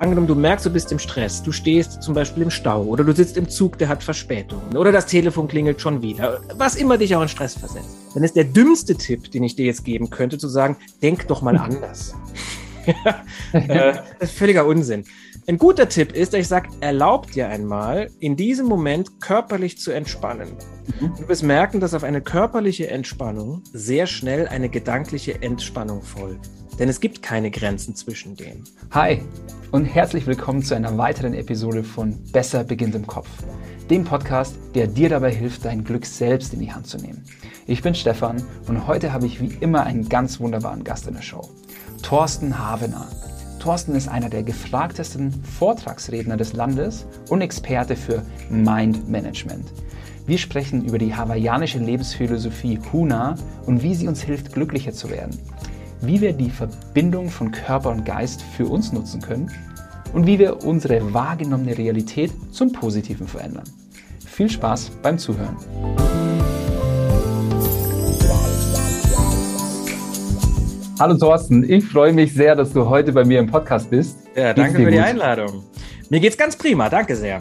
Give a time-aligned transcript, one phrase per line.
[0.00, 3.14] angenommen, du merkst, du bist im Stress, du stehst zum Beispiel im Stau oder du
[3.14, 7.14] sitzt im Zug, der hat Verspätungen oder das Telefon klingelt schon wieder, was immer dich
[7.14, 10.38] auch in Stress versetzt, dann ist der dümmste Tipp, den ich dir jetzt geben könnte,
[10.38, 12.14] zu sagen, denk doch mal anders.
[13.52, 15.04] Äh, das ist völliger Unsinn.
[15.46, 19.90] Ein guter Tipp ist, dass ich sage, erlaubt dir einmal, in diesem Moment körperlich zu
[19.90, 20.50] entspannen.
[21.00, 21.12] Mhm.
[21.18, 26.50] Du wirst merken, dass auf eine körperliche Entspannung sehr schnell eine gedankliche Entspannung folgt.
[26.78, 28.64] Denn es gibt keine Grenzen zwischen denen.
[28.90, 29.22] Hi
[29.70, 33.28] und herzlich willkommen zu einer weiteren Episode von Besser beginnt im Kopf.
[33.90, 37.24] Dem Podcast, der dir dabei hilft, dein Glück selbst in die Hand zu nehmen.
[37.66, 41.22] Ich bin Stefan und heute habe ich wie immer einen ganz wunderbaren Gast in der
[41.22, 41.48] Show.
[42.02, 43.06] Thorsten Havener.
[43.60, 49.72] Thorsten ist einer der gefragtesten Vortragsredner des Landes und Experte für Mind Management.
[50.26, 53.34] Wir sprechen über die hawaiianische Lebensphilosophie Huna
[53.66, 55.36] und wie sie uns hilft, glücklicher zu werden.
[56.00, 59.50] Wie wir die Verbindung von Körper und Geist für uns nutzen können
[60.12, 63.64] und wie wir unsere wahrgenommene Realität zum Positiven verändern.
[64.26, 65.56] Viel Spaß beim Zuhören.
[71.00, 74.18] Hallo Thorsten, ich freue mich sehr, dass du heute bei mir im Podcast bist.
[74.36, 74.92] Ja, danke für gut?
[74.92, 75.64] die Einladung.
[76.10, 77.40] Mir geht's ganz prima, danke sehr.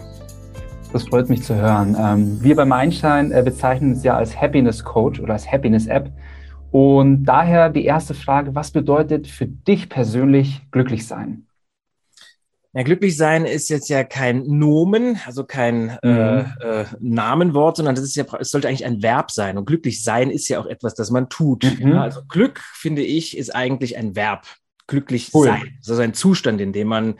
[0.93, 1.93] Das freut mich zu hören.
[1.99, 6.09] Ähm, wir beim Einstein äh, bezeichnen es ja als Happiness Coach oder als Happiness App.
[6.71, 11.43] Und daher die erste Frage, was bedeutet für dich persönlich glücklich sein?
[12.73, 16.53] Ja, glücklich sein ist jetzt ja kein Nomen, also kein äh, mhm.
[16.61, 19.57] äh, äh, Namenwort, sondern das ist ja, es sollte eigentlich ein Verb sein.
[19.57, 21.63] Und glücklich sein ist ja auch etwas, das man tut.
[21.63, 21.93] Mhm.
[21.93, 24.45] Ja, also Glück, finde ich, ist eigentlich ein Verb.
[24.85, 25.47] Glücklich cool.
[25.47, 25.77] sein.
[25.79, 27.15] Das ist ein Zustand, in dem man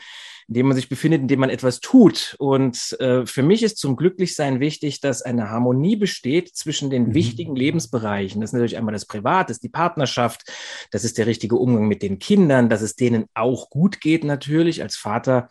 [0.50, 2.36] in dem man sich befindet, in dem man etwas tut.
[2.39, 7.14] Und äh, für mich ist zum Glücklichsein wichtig, dass eine Harmonie besteht zwischen den mhm.
[7.14, 8.42] wichtigen Lebensbereichen.
[8.42, 10.52] Das ist natürlich einmal das Privat, das ist die Partnerschaft,
[10.92, 14.81] das ist der richtige Umgang mit den Kindern, dass es denen auch gut geht natürlich.
[14.81, 15.50] Als Vater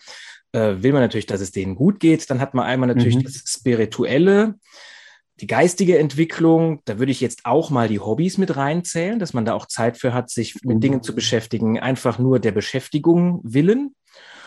[0.50, 2.28] äh, will man natürlich, dass es denen gut geht.
[2.28, 3.22] Dann hat man einmal natürlich mhm.
[3.22, 4.56] das Spirituelle
[5.40, 9.44] die geistige Entwicklung, da würde ich jetzt auch mal die Hobbys mit reinzählen, dass man
[9.44, 13.94] da auch Zeit für hat, sich mit Dingen zu beschäftigen, einfach nur der Beschäftigung willen.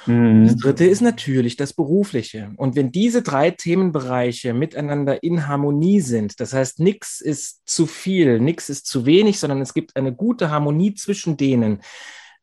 [0.05, 0.45] Mhm.
[0.45, 2.51] Das dritte ist natürlich das Berufliche.
[2.57, 8.39] Und wenn diese drei Themenbereiche miteinander in Harmonie sind, das heißt, nichts ist zu viel,
[8.39, 11.81] nichts ist zu wenig, sondern es gibt eine gute Harmonie zwischen denen,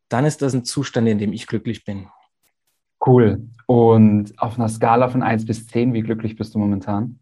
[0.09, 2.09] dann ist das ein Zustand, in dem ich glücklich bin.
[3.05, 3.49] Cool.
[3.67, 7.21] Und auf einer Skala von 1 bis 10, wie glücklich bist du momentan?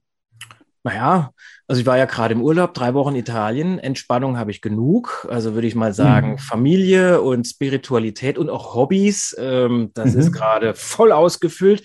[0.86, 1.32] Naja,
[1.66, 3.80] also ich war ja gerade im Urlaub, drei Wochen Italien.
[3.80, 5.26] Entspannung habe ich genug.
[5.28, 6.38] Also würde ich mal sagen, mhm.
[6.38, 10.20] Familie und Spiritualität und auch Hobbys, ähm, das mhm.
[10.20, 11.82] ist gerade voll ausgefüllt.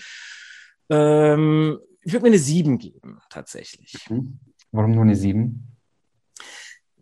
[0.92, 3.98] Ähm, ich würde mir eine sieben geben, tatsächlich.
[4.08, 4.38] Mhm.
[4.72, 5.76] Warum nur eine sieben?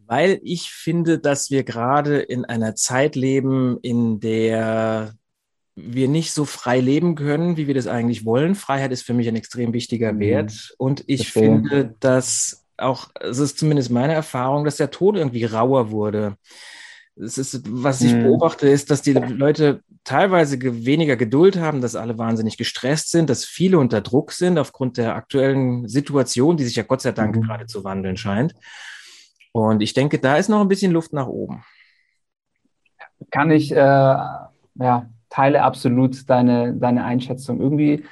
[0.06, 5.16] Weil ich finde, dass wir gerade in einer Zeit leben, in der
[5.88, 8.56] wir nicht so frei leben können, wie wir das eigentlich wollen.
[8.56, 10.20] Freiheit ist für mich ein extrem wichtiger mhm.
[10.20, 10.74] Wert.
[10.78, 11.44] Und ich Verstehe.
[11.44, 16.38] finde, dass auch, es ist zumindest meine Erfahrung, dass der Tod irgendwie rauer wurde.
[17.16, 18.24] Es ist, was ich mhm.
[18.24, 23.44] beobachte, ist, dass die Leute teilweise weniger Geduld haben, dass alle wahnsinnig gestresst sind, dass
[23.46, 27.42] viele unter Druck sind aufgrund der aktuellen Situation, die sich ja Gott sei Dank mhm.
[27.42, 28.54] gerade zu wandeln scheint.
[29.52, 31.64] Und ich denke, da ist noch ein bisschen Luft nach oben.
[33.32, 37.60] Kann ich, äh, ja, teile absolut deine, deine Einschätzung.
[37.60, 38.04] Irgendwie,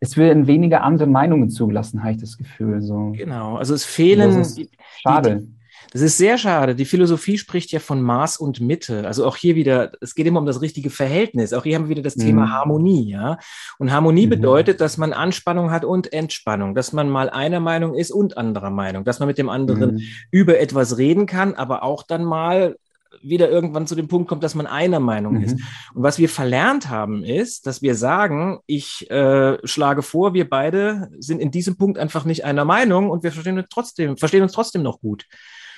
[0.00, 2.82] es werden weniger andere Meinungen zugelassen, habe ich das Gefühl.
[2.82, 3.12] So.
[3.16, 4.36] Genau, also es fehlen.
[4.36, 4.70] Das ist
[5.02, 5.40] schade.
[5.40, 5.62] Die,
[5.92, 6.74] das ist sehr schade.
[6.74, 9.06] Die Philosophie spricht ja von Maß und Mitte.
[9.06, 11.52] Also auch hier wieder, es geht immer um das richtige Verhältnis.
[11.52, 12.22] Auch hier haben wir wieder das mhm.
[12.22, 13.36] Thema Harmonie, ja.
[13.78, 14.30] Und Harmonie mhm.
[14.30, 18.70] bedeutet, dass man Anspannung hat und Entspannung, dass man mal einer Meinung ist und anderer
[18.70, 20.02] Meinung, dass man mit dem anderen mhm.
[20.30, 22.76] über etwas reden kann, aber auch dann mal
[23.22, 25.44] wieder irgendwann zu dem Punkt kommt, dass man einer Meinung mhm.
[25.44, 25.52] ist.
[25.94, 31.10] Und was wir verlernt haben, ist, dass wir sagen, ich äh, schlage vor, wir beide
[31.18, 34.52] sind in diesem Punkt einfach nicht einer Meinung und wir verstehen uns trotzdem, verstehen uns
[34.52, 35.26] trotzdem noch gut.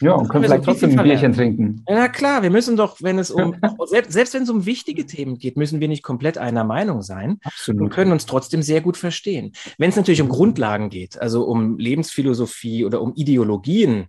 [0.01, 1.85] Ja, und können vielleicht trotzdem ein Bierchen trinken.
[1.89, 3.57] Ja, klar, wir müssen doch, wenn es um,
[3.87, 7.39] selbst, selbst wenn es um wichtige Themen geht, müssen wir nicht komplett einer Meinung sein.
[7.45, 7.81] Absolut.
[7.81, 9.53] Und können uns trotzdem sehr gut verstehen.
[9.79, 14.07] Wenn es natürlich um Grundlagen geht, also um Lebensphilosophie oder um Ideologien,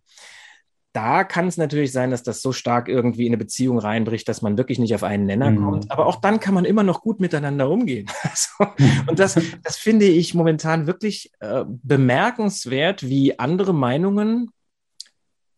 [0.95, 4.41] da kann es natürlich sein, dass das so stark irgendwie in eine Beziehung reinbricht, dass
[4.41, 5.65] man wirklich nicht auf einen Nenner mhm.
[5.65, 5.91] kommt.
[5.91, 8.07] Aber auch dann kann man immer noch gut miteinander umgehen.
[8.23, 8.73] Also,
[9.07, 14.51] und das, das finde ich momentan wirklich äh, bemerkenswert, wie andere Meinungen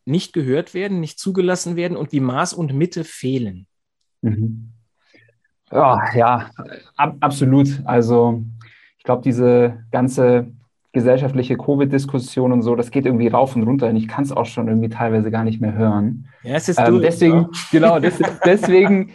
[0.05, 3.67] nicht gehört werden, nicht zugelassen werden und wie Maß und Mitte fehlen.
[4.21, 4.73] Mhm.
[5.71, 6.49] Ja, ja
[6.95, 7.67] ab, absolut.
[7.85, 8.43] Also
[8.97, 10.51] ich glaube, diese ganze
[10.93, 14.45] gesellschaftliche Covid-Diskussion und so, das geht irgendwie rauf und runter und ich kann es auch
[14.45, 16.27] schon irgendwie teilweise gar nicht mehr hören.
[16.43, 19.11] Ja, es ist ähm, deswegen, genau, des, deswegen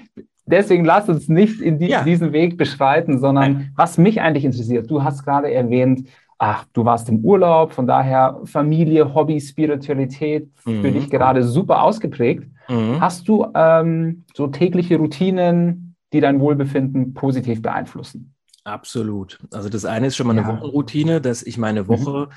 [0.46, 2.02] deswegen lass uns nicht in die, ja.
[2.02, 3.72] diesen Weg beschreiten, sondern Nein.
[3.76, 4.90] was mich eigentlich interessiert.
[4.90, 6.08] Du hast gerade erwähnt,
[6.38, 10.82] ach, du warst im Urlaub, von daher Familie, Hobby, Spiritualität mhm.
[10.82, 12.48] für dich gerade super ausgeprägt.
[12.68, 13.00] Mhm.
[13.00, 18.34] Hast du ähm, so tägliche Routinen, die dein Wohlbefinden positiv beeinflussen?
[18.64, 19.38] Absolut.
[19.52, 20.48] Also das eine ist schon mal eine ja.
[20.48, 22.32] Wochenroutine, dass ich meine Woche mhm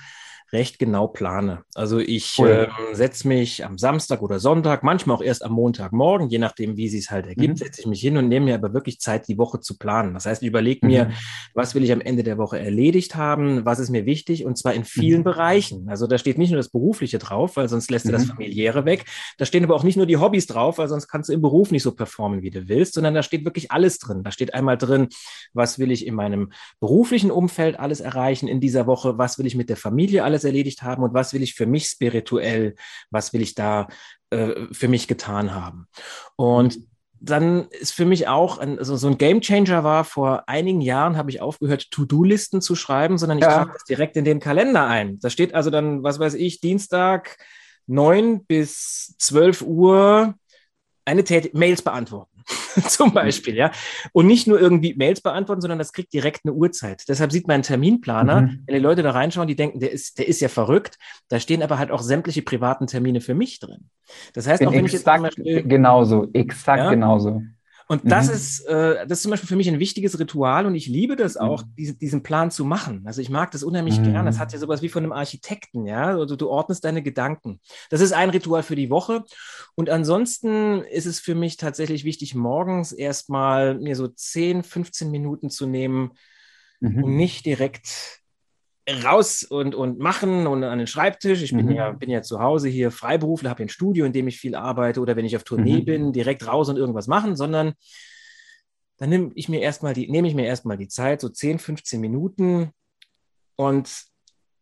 [0.51, 1.63] recht genau plane.
[1.73, 2.69] Also ich cool.
[2.69, 6.85] ähm, setze mich am Samstag oder Sonntag, manchmal auch erst am Montagmorgen, je nachdem, wie
[6.85, 7.57] es halt ergibt, mhm.
[7.57, 10.13] setze ich mich hin und nehme mir aber wirklich Zeit, die Woche zu planen.
[10.13, 11.13] Das heißt, ich überlege mir, mhm.
[11.53, 14.73] was will ich am Ende der Woche erledigt haben, was ist mir wichtig und zwar
[14.73, 15.25] in vielen mhm.
[15.25, 15.89] Bereichen.
[15.89, 18.29] Also da steht nicht nur das Berufliche drauf, weil sonst lässt du das mhm.
[18.29, 19.05] Familiäre weg.
[19.37, 21.71] Da stehen aber auch nicht nur die Hobbys drauf, weil sonst kannst du im Beruf
[21.71, 24.23] nicht so performen, wie du willst, sondern da steht wirklich alles drin.
[24.23, 25.09] Da steht einmal drin,
[25.53, 29.55] was will ich in meinem beruflichen Umfeld alles erreichen in dieser Woche, was will ich
[29.55, 32.75] mit der Familie alles erledigt haben und was will ich für mich spirituell,
[33.09, 33.87] was will ich da
[34.29, 35.87] äh, für mich getan haben.
[36.35, 36.79] Und
[37.19, 41.17] dann ist für mich auch ein, also so ein Game Changer war, vor einigen Jahren
[41.17, 43.53] habe ich aufgehört, To-Do-Listen zu schreiben, sondern ich ja.
[43.53, 45.19] trage das direkt in den Kalender ein.
[45.19, 47.37] Da steht also dann, was weiß ich, Dienstag
[47.87, 50.35] 9 bis 12 Uhr
[51.05, 52.34] eine Tät Mails beantworten.
[52.87, 53.71] zum Beispiel, ja.
[54.11, 57.03] Und nicht nur irgendwie Mails beantworten, sondern das kriegt direkt eine Uhrzeit.
[57.07, 58.63] Deshalb sieht mein Terminplaner, mhm.
[58.65, 60.97] wenn die Leute da reinschauen, die denken, der ist, der ist ja verrückt.
[61.27, 63.89] Da stehen aber halt auch sämtliche privaten Termine für mich drin.
[64.33, 67.41] Das heißt, auch wenn ich jetzt zum Beispiel, genauso, exakt ja, genauso.
[67.87, 68.33] Und das mhm.
[68.33, 71.37] ist, äh, das ist zum Beispiel für mich ein wichtiges Ritual und ich liebe das
[71.37, 71.75] auch, mhm.
[71.77, 73.03] diese, diesen Plan zu machen.
[73.05, 74.05] Also ich mag das unheimlich mhm.
[74.05, 74.25] gern.
[74.25, 76.17] Das hat ja sowas wie von einem Architekten, ja.
[76.17, 77.59] Also du ordnest deine Gedanken.
[77.89, 79.23] Das ist ein Ritual für die Woche.
[79.75, 85.49] Und ansonsten ist es für mich tatsächlich wichtig, morgens erstmal mir so 10, 15 Minuten
[85.51, 86.13] zu nehmen,
[86.79, 87.03] mhm.
[87.03, 88.23] um nicht direkt
[88.87, 91.41] raus und, und machen und an den Schreibtisch.
[91.41, 91.71] Ich bin, mhm.
[91.71, 94.99] ja, bin ja zu Hause hier Freiberufler, habe ein Studio, in dem ich viel arbeite
[94.99, 95.85] oder wenn ich auf Tournee mhm.
[95.85, 97.73] bin, direkt raus und irgendwas machen, sondern
[98.97, 101.99] dann nehme ich mir erstmal die, nehme ich mir erstmal die Zeit, so 10, 15
[101.99, 102.69] Minuten
[103.55, 103.89] und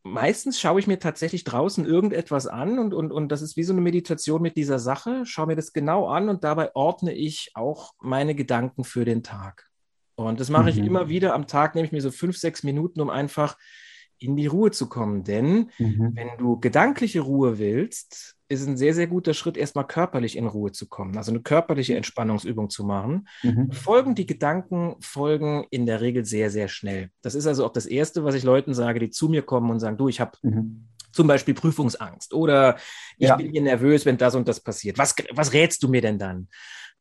[0.04, 3.74] meistens schaue ich mir tatsächlich draußen irgendetwas an und, und, und das ist wie so
[3.74, 7.94] eine Meditation mit dieser Sache, schaue mir das genau an und dabei ordne ich auch
[8.02, 9.70] meine Gedanken für den Tag.
[10.16, 10.70] Und das mache mhm.
[10.70, 13.58] ich immer wieder am Tag, nehme ich mir so fünf, sechs Minuten, um einfach
[14.24, 15.24] in die Ruhe zu kommen.
[15.24, 16.12] Denn mhm.
[16.16, 20.72] wenn du gedankliche Ruhe willst, ist ein sehr, sehr guter Schritt, erstmal körperlich in Ruhe
[20.72, 23.28] zu kommen, also eine körperliche Entspannungsübung zu machen.
[23.42, 23.72] Mhm.
[23.72, 27.10] Folgen die Gedanken folgen in der Regel sehr, sehr schnell.
[27.22, 29.80] Das ist also auch das Erste, was ich Leuten sage, die zu mir kommen und
[29.80, 30.88] sagen, du, ich habe mhm.
[31.12, 32.78] zum Beispiel Prüfungsangst oder
[33.18, 33.36] ich ja.
[33.36, 34.98] bin hier nervös, wenn das und das passiert.
[34.98, 36.48] Was, was rätst du mir denn dann?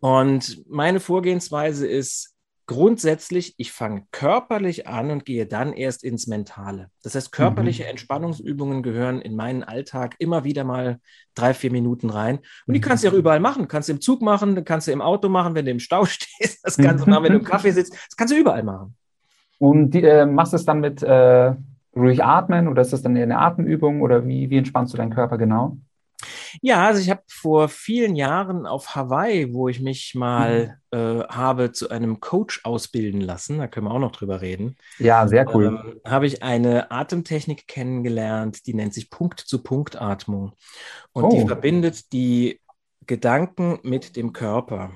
[0.00, 2.31] Und meine Vorgehensweise ist,
[2.72, 6.88] grundsätzlich, ich fange körperlich an und gehe dann erst ins Mentale.
[7.02, 7.90] Das heißt, körperliche mhm.
[7.90, 10.98] Entspannungsübungen gehören in meinen Alltag immer wieder mal
[11.34, 12.38] drei, vier Minuten rein.
[12.66, 12.84] Und die mhm.
[12.84, 13.68] kannst du auch überall machen.
[13.68, 16.64] Kannst du im Zug machen, kannst du im Auto machen, wenn du im Stau stehst.
[16.64, 17.92] Das kannst du machen, wenn du im Kaffee sitzt.
[17.92, 18.96] Das kannst du überall machen.
[19.58, 21.54] Und die, äh, machst du es dann mit äh,
[21.94, 25.14] ruhig atmen oder ist das dann eher eine Atemübung oder wie, wie entspannst du deinen
[25.14, 25.76] Körper genau?
[26.60, 30.98] Ja, also ich habe vor vielen Jahren auf Hawaii, wo ich mich mal mhm.
[30.98, 34.76] äh, habe zu einem Coach ausbilden lassen, da können wir auch noch drüber reden.
[34.98, 35.66] Ja, sehr cool.
[35.66, 40.52] Ähm, habe ich eine Atemtechnik kennengelernt, die nennt sich Punkt-zu-Punkt-Atmung.
[41.12, 41.30] Und oh.
[41.30, 42.60] die verbindet die
[43.06, 44.92] Gedanken mit dem Körper.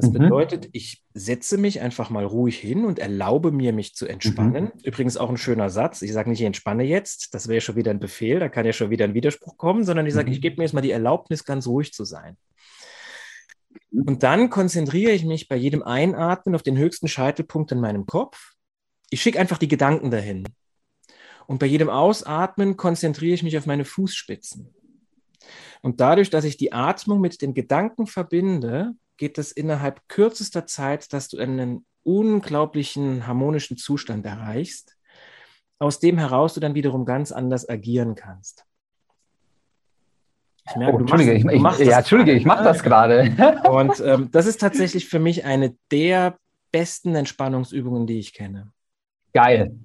[0.00, 0.14] Das mhm.
[0.14, 4.64] bedeutet, ich setze mich einfach mal ruhig hin und erlaube mir, mich zu entspannen.
[4.64, 4.80] Mhm.
[4.82, 6.00] Übrigens auch ein schöner Satz.
[6.00, 8.72] Ich sage nicht, ich entspanne jetzt, das wäre schon wieder ein Befehl, da kann ja
[8.72, 10.32] schon wieder ein Widerspruch kommen, sondern ich sage, mhm.
[10.32, 12.38] ich gebe mir jetzt mal die Erlaubnis, ganz ruhig zu sein.
[13.90, 18.54] Und dann konzentriere ich mich bei jedem Einatmen auf den höchsten Scheitelpunkt in meinem Kopf.
[19.10, 20.44] Ich schicke einfach die Gedanken dahin.
[21.46, 24.72] Und bei jedem Ausatmen konzentriere ich mich auf meine Fußspitzen.
[25.82, 31.12] Und dadurch, dass ich die Atmung mit den Gedanken verbinde, geht es innerhalb kürzester Zeit,
[31.12, 34.96] dass du einen unglaublichen harmonischen Zustand erreichst,
[35.78, 38.64] aus dem heraus du dann wiederum ganz anders agieren kannst.
[40.66, 43.60] Ich merke, oh, Entschuldige, machst, ich, machst ich, ja, Entschuldige, ich mache das gerade.
[43.70, 46.38] Und ähm, das ist tatsächlich für mich eine der
[46.72, 48.72] besten Entspannungsübungen, die ich kenne.
[49.34, 49.78] Geil.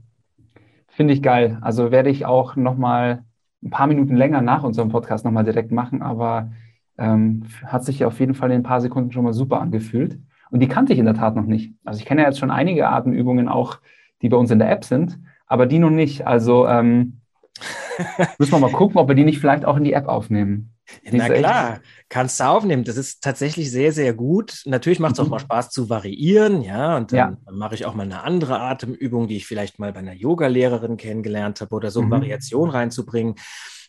[0.88, 1.58] Finde ich geil.
[1.60, 3.26] Also werde ich auch noch mal
[3.62, 6.52] ein paar Minuten länger nach unserem Podcast noch mal direkt machen, aber
[6.98, 10.20] ähm, hat sich auf jeden Fall in ein paar Sekunden schon mal super angefühlt.
[10.52, 11.74] Und die kannte ich in der Tat noch nicht.
[11.84, 13.80] Also ich kenne ja jetzt schon einige Atemübungen auch,
[14.22, 16.26] die bei uns in der App sind, aber die noch nicht.
[16.26, 17.20] Also ähm,
[18.38, 20.72] müssen wir mal gucken, ob wir die nicht vielleicht auch in die App aufnehmen.
[21.12, 22.84] Na klar, kannst du aufnehmen.
[22.84, 24.62] Das ist tatsächlich sehr, sehr gut.
[24.66, 25.32] Natürlich macht es auch mhm.
[25.32, 26.96] mal Spaß zu variieren, ja.
[26.96, 27.52] Und dann ja.
[27.52, 31.62] mache ich auch mal eine andere Atemübung, die ich vielleicht mal bei einer Yoga-Lehrerin kennengelernt
[31.62, 32.12] habe oder so, um mhm.
[32.12, 33.36] Variation reinzubringen.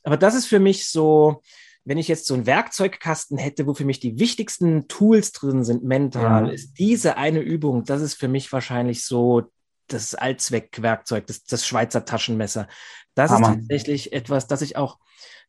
[0.04, 1.42] Aber das ist für mich so,
[1.86, 5.84] wenn ich jetzt so einen Werkzeugkasten hätte, wo für mich die wichtigsten Tools drin sind,
[5.84, 6.52] mental, ja.
[6.52, 9.44] ist diese eine Übung, das ist für mich wahrscheinlich so
[9.86, 12.66] das Allzweckwerkzeug, das, das Schweizer Taschenmesser.
[13.14, 13.50] Das Hammer.
[13.50, 14.98] ist tatsächlich etwas, das ich auch,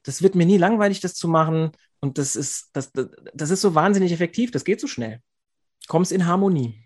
[0.04, 1.72] das wird mir nie langweilig, das zu machen.
[2.00, 2.92] Und das ist, das,
[3.34, 5.22] das ist so wahnsinnig effektiv, das geht so schnell.
[5.88, 6.86] Kommst in Harmonie.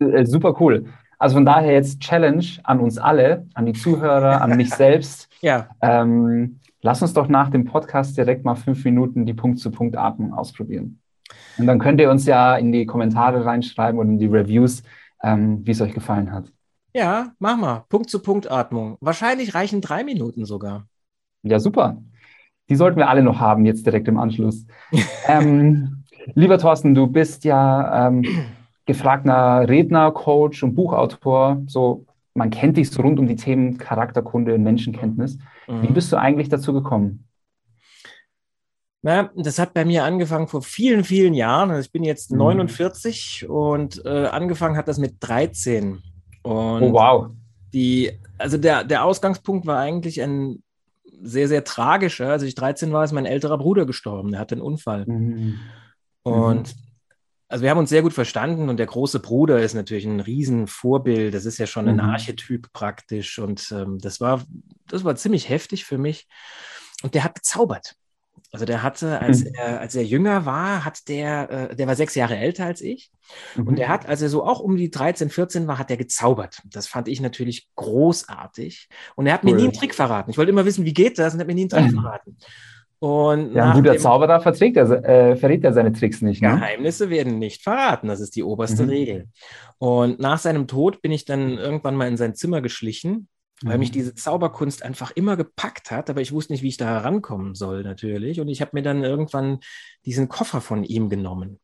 [0.00, 0.92] Äh, super cool.
[1.20, 5.28] Also von daher jetzt Challenge an uns alle, an die Zuhörer, an mich selbst.
[5.40, 5.68] Ja.
[5.80, 11.00] Ähm, lass uns doch nach dem Podcast direkt mal fünf Minuten die Punkt-zu-Punkt-Atmung ausprobieren.
[11.56, 14.82] Und dann könnt ihr uns ja in die Kommentare reinschreiben oder in die Reviews,
[15.22, 16.52] ähm, wie es euch gefallen hat.
[16.92, 17.84] Ja, mach mal.
[17.88, 18.98] Punkt-zu-Punkt-Atmung.
[19.00, 20.86] Wahrscheinlich reichen drei Minuten sogar.
[21.42, 22.02] Ja, super.
[22.68, 24.66] Die sollten wir alle noch haben, jetzt direkt im Anschluss.
[25.26, 28.24] ähm, lieber Thorsten, du bist ja ähm,
[28.84, 31.62] gefragter Redner, Coach und Buchautor.
[31.66, 35.38] So, man kennt dich so rund um die Themen Charakterkunde und Menschenkenntnis.
[35.68, 35.82] Mhm.
[35.82, 37.26] Wie bist du eigentlich dazu gekommen?
[39.02, 41.70] Na, das hat bei mir angefangen vor vielen, vielen Jahren.
[41.70, 42.38] Also ich bin jetzt mhm.
[42.38, 46.02] 49 und äh, angefangen hat das mit 13.
[46.42, 47.30] Und oh, wow.
[47.72, 50.62] Die, also der, der Ausgangspunkt war eigentlich ein
[51.22, 52.30] sehr, sehr tragischer.
[52.30, 54.32] Als ich 13 war, ist mein älterer Bruder gestorben.
[54.32, 55.04] Der hatte einen Unfall.
[55.06, 55.58] Mhm.
[56.22, 56.74] Und
[57.54, 61.32] also wir haben uns sehr gut verstanden und der große Bruder ist natürlich ein Riesenvorbild.
[61.32, 62.00] Das ist ja schon ein mhm.
[62.00, 63.38] Archetyp praktisch.
[63.38, 64.42] Und ähm, das war,
[64.88, 66.26] das war ziemlich heftig für mich.
[67.04, 67.94] Und der hat gezaubert.
[68.50, 69.54] Also der hatte, als mhm.
[69.54, 73.12] er, als er jünger war, hat der, äh, der war sechs Jahre älter als ich.
[73.54, 73.68] Mhm.
[73.68, 76.60] Und der hat, als er so auch um die 13, 14 war, hat er gezaubert.
[76.64, 78.88] Das fand ich natürlich großartig.
[79.14, 79.52] Und er hat cool.
[79.52, 80.28] mir nie einen Trick verraten.
[80.28, 81.34] Ich wollte immer wissen, wie geht das?
[81.34, 82.36] Und er hat mir nie einen Trick verraten.
[83.04, 86.40] Und ja, ein guter Zauberer verträgt er, äh, verrät er seine Tricks nicht.
[86.40, 86.48] Ne?
[86.48, 88.08] Geheimnisse werden nicht verraten.
[88.08, 88.88] Das ist die oberste mhm.
[88.88, 89.28] Regel.
[89.76, 93.28] Und nach seinem Tod bin ich dann irgendwann mal in sein Zimmer geschlichen
[93.62, 93.94] weil mich mhm.
[93.94, 97.82] diese Zauberkunst einfach immer gepackt hat, aber ich wusste nicht, wie ich da herankommen soll
[97.82, 98.40] natürlich.
[98.40, 99.60] Und ich habe mir dann irgendwann
[100.04, 101.60] diesen Koffer von ihm genommen,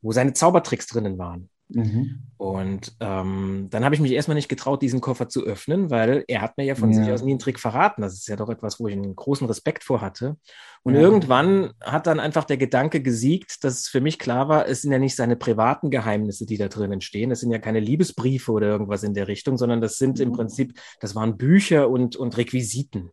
[0.00, 1.50] wo seine Zaubertricks drinnen waren.
[1.68, 2.22] Mhm.
[2.38, 6.40] Und ähm, dann habe ich mich erstmal nicht getraut, diesen Koffer zu öffnen, weil er
[6.40, 7.02] hat mir ja von ja.
[7.02, 8.00] sich aus nie einen Trick verraten.
[8.00, 10.36] Das ist ja doch etwas, wo ich einen großen Respekt vor hatte.
[10.84, 11.00] Und ja.
[11.00, 14.98] irgendwann hat dann einfach der Gedanke gesiegt, dass für mich klar war, es sind ja
[14.98, 17.32] nicht seine privaten Geheimnisse, die da drinnen stehen.
[17.32, 20.34] Es sind ja keine Liebesbriefe oder irgendwas in der Richtung, sondern das sind im mhm.
[20.34, 23.10] Prinzip, das waren Bücher und, und Requisiten.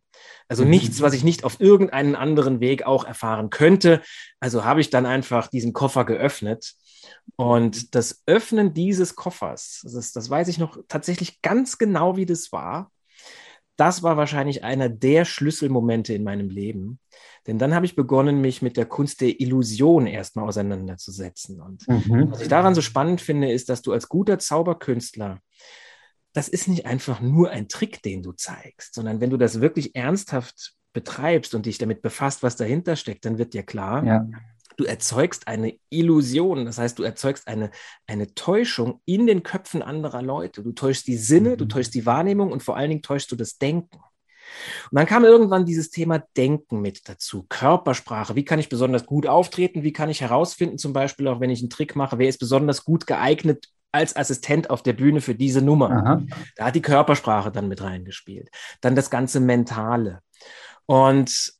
[0.48, 0.70] Also mhm.
[0.70, 4.00] nichts, was ich nicht auf irgendeinen anderen Weg auch erfahren könnte.
[4.38, 6.74] Also habe ich dann einfach diesen Koffer geöffnet
[7.36, 12.26] und das Öffnen dieses Koffers, das, ist, das weiß ich noch tatsächlich ganz genau, wie
[12.26, 12.90] das war.
[13.76, 16.98] Das war wahrscheinlich einer der Schlüsselmomente in meinem Leben.
[17.46, 21.60] Denn dann habe ich begonnen, mich mit der Kunst der Illusion erstmal auseinanderzusetzen.
[21.60, 22.32] Und mhm.
[22.32, 25.40] was ich daran so spannend finde, ist, dass du als guter Zauberkünstler,
[26.32, 29.94] das ist nicht einfach nur ein Trick, den du zeigst, sondern wenn du das wirklich
[29.94, 34.26] ernsthaft betreibst und dich damit befasst, was dahinter steckt, dann wird dir klar, ja
[34.76, 37.70] du erzeugst eine Illusion, das heißt, du erzeugst eine,
[38.06, 40.62] eine Täuschung in den Köpfen anderer Leute.
[40.62, 41.56] Du täuschst die Sinne, mhm.
[41.58, 43.98] du täuschst die Wahrnehmung und vor allen Dingen täuschst du das Denken.
[44.90, 48.36] Und dann kam irgendwann dieses Thema Denken mit dazu, Körpersprache.
[48.36, 49.82] Wie kann ich besonders gut auftreten?
[49.82, 52.84] Wie kann ich herausfinden, zum Beispiel auch wenn ich einen Trick mache, wer ist besonders
[52.84, 55.90] gut geeignet als Assistent auf der Bühne für diese Nummer?
[55.90, 56.22] Aha.
[56.56, 58.50] Da hat die Körpersprache dann mit reingespielt.
[58.80, 60.20] Dann das ganze Mentale.
[60.86, 61.55] Und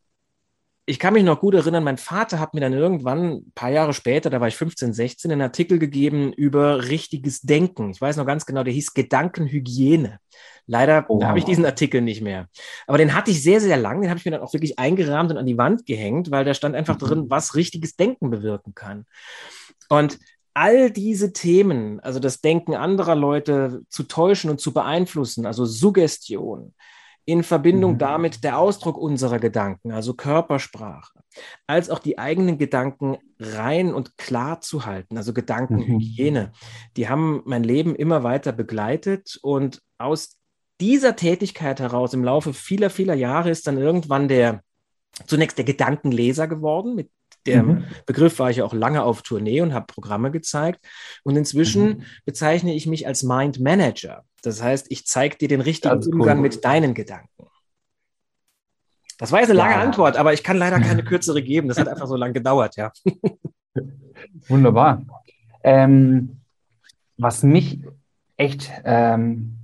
[0.89, 3.93] ich kann mich noch gut erinnern, mein Vater hat mir dann irgendwann, ein paar Jahre
[3.93, 7.91] später, da war ich 15, 16, einen Artikel gegeben über richtiges Denken.
[7.91, 10.21] Ich weiß noch ganz genau, der hieß Gedankenhygiene.
[10.69, 11.23] Leider oh.
[11.25, 12.49] habe ich diesen Artikel nicht mehr.
[12.87, 14.01] Aber den hatte ich sehr, sehr lang.
[14.01, 16.55] Den habe ich mir dann auch wirklich eingerahmt und an die Wand gehängt, weil da
[16.55, 17.07] stand einfach mhm.
[17.07, 19.07] drin, was richtiges Denken bewirken kann.
[19.89, 20.19] Und
[20.55, 26.75] all diese Themen, also das Denken anderer Leute zu täuschen und zu beeinflussen, also Suggestion,
[27.27, 27.99] in Verbindung mhm.
[27.99, 31.21] damit der Ausdruck unserer Gedanken, also Körpersprache,
[31.67, 36.53] als auch die eigenen Gedanken rein und klar zu halten, also Gedankenhygiene.
[36.53, 36.57] Mhm.
[36.97, 40.39] Die haben mein Leben immer weiter begleitet und aus
[40.81, 44.63] dieser Tätigkeit heraus im Laufe vieler, vieler Jahre ist dann irgendwann der
[45.27, 47.11] zunächst der Gedankenleser geworden, mit
[47.47, 47.85] der mhm.
[48.07, 50.85] Begriff war ich ja auch lange auf Tournee und habe Programme gezeigt.
[51.23, 52.03] Und inzwischen mhm.
[52.25, 54.25] bezeichne ich mich als Mind Manager.
[54.47, 57.49] Das heißt, ich zeige dir den richtigen Umgang mit deinen Gedanken.
[59.19, 59.81] Das war jetzt eine lange ja.
[59.81, 61.67] Antwort, aber ich kann leider keine kürzere geben.
[61.67, 62.93] Das hat einfach so lange gedauert, ja.
[64.49, 65.03] Wunderbar.
[65.65, 66.43] Ähm,
[67.17, 67.81] was mich
[68.37, 69.59] echt ähm,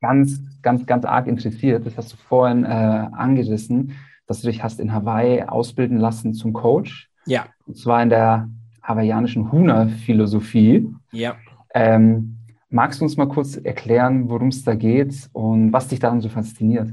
[0.00, 3.96] ganz, ganz, ganz arg interessiert, das hast du vorhin äh, angerissen,
[4.26, 7.10] dass du dich hast in Hawaii ausbilden lassen zum Coach.
[7.26, 7.44] Ja.
[7.66, 8.48] Und zwar in der
[8.82, 10.88] hawaiianischen Huna-Philosophie.
[11.10, 11.36] Ja.
[11.74, 12.38] Ähm,
[12.72, 16.28] magst du uns mal kurz erklären, worum es da geht und was dich daran so
[16.28, 16.90] fasziniert?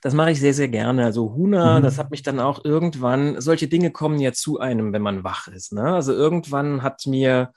[0.00, 1.04] Das mache ich sehr, sehr gerne.
[1.04, 1.82] Also Huna, mhm.
[1.82, 5.48] das hat mich dann auch irgendwann, solche Dinge kommen ja zu einem, wenn man wach
[5.48, 5.72] ist.
[5.72, 5.82] Ne?
[5.82, 7.52] Also irgendwann hat mir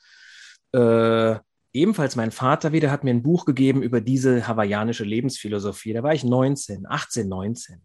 [0.73, 1.35] äh,
[1.73, 5.93] ebenfalls mein Vater wieder, hat mir ein Buch gegeben über diese hawaiianische Lebensphilosophie.
[5.93, 7.75] Da war ich 19, 18, 19.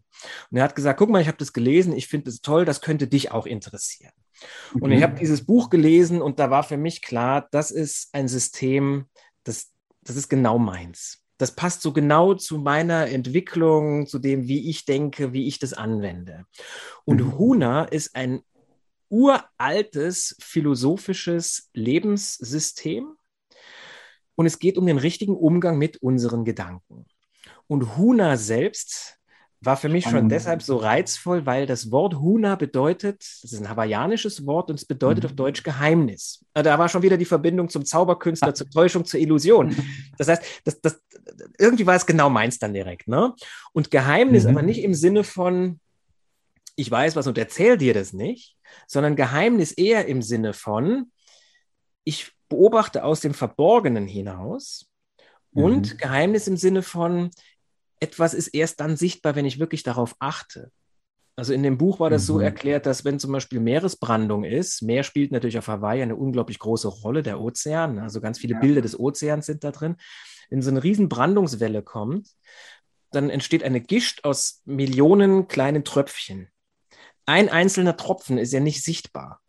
[0.50, 2.80] Und er hat gesagt, guck mal, ich habe das gelesen, ich finde es toll, das
[2.80, 4.12] könnte dich auch interessieren.
[4.74, 4.82] Mhm.
[4.82, 5.02] Und ich mhm.
[5.04, 9.06] habe dieses Buch gelesen und da war für mich klar, das ist ein System,
[9.44, 14.70] das, das ist genau meins das passt so genau zu meiner Entwicklung, zu dem, wie
[14.70, 16.46] ich denke, wie ich das anwende.
[17.04, 17.38] Und mhm.
[17.38, 18.42] Huna ist ein
[19.08, 23.16] uraltes philosophisches Lebenssystem
[24.34, 27.06] und es geht um den richtigen Umgang mit unseren Gedanken.
[27.66, 29.15] Und Huna selbst
[29.66, 33.68] war für mich schon deshalb so reizvoll, weil das Wort Huna bedeutet, das ist ein
[33.68, 35.30] hawaiianisches Wort und es bedeutet mhm.
[35.30, 36.44] auf Deutsch Geheimnis.
[36.54, 39.76] Äh, da war schon wieder die Verbindung zum Zauberkünstler, zur Täuschung, zur Illusion.
[40.18, 41.02] Das heißt, das, das,
[41.58, 43.06] irgendwie war es genau meins dann direkt.
[43.06, 43.34] Ne?
[43.74, 44.50] Und Geheimnis mhm.
[44.50, 45.78] aber nicht im Sinne von,
[46.74, 48.56] ich weiß was und erzähl dir das nicht,
[48.86, 51.12] sondern Geheimnis eher im Sinne von,
[52.04, 54.88] ich beobachte aus dem Verborgenen hinaus
[55.52, 55.98] und mhm.
[55.98, 57.30] Geheimnis im Sinne von,
[58.00, 60.70] etwas ist erst dann sichtbar, wenn ich wirklich darauf achte.
[61.36, 62.26] Also in dem Buch war das mhm.
[62.26, 66.58] so erklärt, dass wenn zum Beispiel Meeresbrandung ist, Meer spielt natürlich auf Hawaii eine unglaublich
[66.58, 68.60] große Rolle, der Ozean, also ganz viele ja.
[68.60, 69.96] Bilder des Ozeans sind da drin.
[70.48, 72.30] Wenn so eine riesen Brandungswelle kommt,
[73.10, 76.48] dann entsteht eine Gischt aus Millionen kleinen Tröpfchen.
[77.26, 79.40] Ein einzelner Tropfen ist ja nicht sichtbar.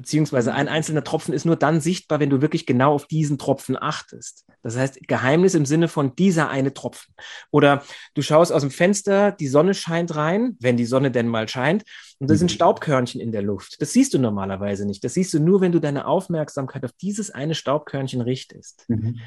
[0.00, 3.76] Beziehungsweise ein einzelner Tropfen ist nur dann sichtbar, wenn du wirklich genau auf diesen Tropfen
[3.76, 4.46] achtest.
[4.62, 7.14] Das heißt, Geheimnis im Sinne von dieser eine Tropfen.
[7.50, 7.82] Oder
[8.14, 11.84] du schaust aus dem Fenster, die Sonne scheint rein, wenn die Sonne denn mal scheint,
[12.18, 12.54] und da sind mhm.
[12.54, 13.76] Staubkörnchen in der Luft.
[13.82, 15.04] Das siehst du normalerweise nicht.
[15.04, 18.86] Das siehst du nur, wenn du deine Aufmerksamkeit auf dieses eine Staubkörnchen richtest.
[18.88, 19.20] Mhm.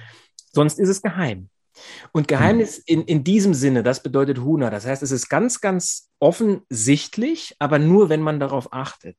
[0.54, 1.50] Sonst ist es geheim.
[2.14, 2.84] Und Geheimnis mhm.
[2.88, 4.72] in, in diesem Sinne, das bedeutet Huna.
[4.72, 9.18] Das heißt, es ist ganz, ganz offensichtlich, aber nur, wenn man darauf achtet.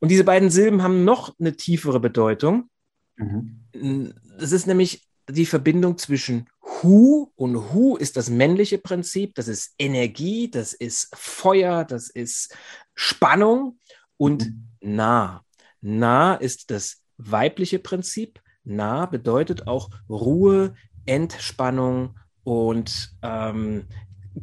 [0.00, 2.68] Und diese beiden Silben haben noch eine tiefere Bedeutung.
[3.16, 4.14] Mhm.
[4.38, 9.74] Das ist nämlich die Verbindung zwischen Hu und Hu ist das männliche Prinzip, das ist
[9.78, 12.56] Energie, das ist Feuer, das ist
[12.94, 13.78] Spannung
[14.16, 14.66] und mhm.
[14.80, 15.44] Na.
[15.82, 18.40] Na ist das weibliche Prinzip.
[18.64, 20.74] Na bedeutet auch Ruhe,
[21.06, 23.84] Entspannung und ähm,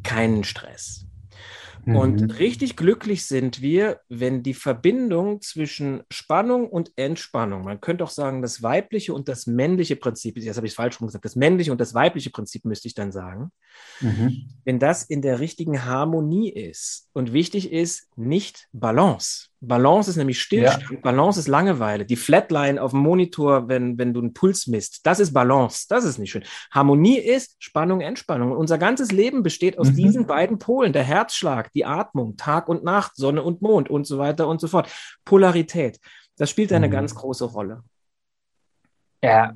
[0.03, 1.06] keinen Stress.
[1.95, 2.31] Und mhm.
[2.31, 8.41] richtig glücklich sind wir, wenn die Verbindung zwischen Spannung und Entspannung, man könnte auch sagen,
[8.41, 11.79] das weibliche und das männliche Prinzip, jetzt habe ich es falsch gesagt, das männliche und
[11.79, 13.51] das weibliche Prinzip müsste ich dann sagen,
[14.01, 14.49] mhm.
[14.65, 17.09] wenn das in der richtigen Harmonie ist.
[17.13, 19.47] Und wichtig ist nicht Balance.
[19.59, 20.97] Balance ist nämlich Stillstand, ja.
[21.01, 22.05] Balance ist Langeweile.
[22.05, 26.03] Die Flatline auf dem Monitor, wenn, wenn du einen Puls misst, das ist Balance, das
[26.03, 26.43] ist nicht schön.
[26.71, 28.51] Harmonie ist Spannung, Entspannung.
[28.51, 29.95] Und unser ganzes Leben besteht aus mhm.
[29.95, 34.19] diesen beiden Polen, der Herzschlag, die Atmung, Tag und Nacht, Sonne und Mond und so
[34.19, 34.89] weiter und so fort.
[35.25, 35.99] Polarität,
[36.37, 36.91] das spielt eine mhm.
[36.91, 37.81] ganz große Rolle.
[39.23, 39.55] Ja,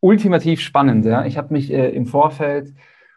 [0.00, 1.04] ultimativ spannend.
[1.04, 1.26] Ja.
[1.26, 2.72] Ich habe mich äh, im Vorfeld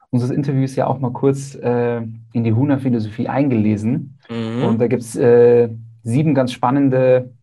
[0.10, 2.02] unseres Interviews ja auch mal kurz äh,
[2.34, 4.20] in die Huna-Philosophie eingelesen.
[4.30, 4.64] Mhm.
[4.64, 5.70] Und da gibt es äh,
[6.06, 7.34] sieben ganz spannende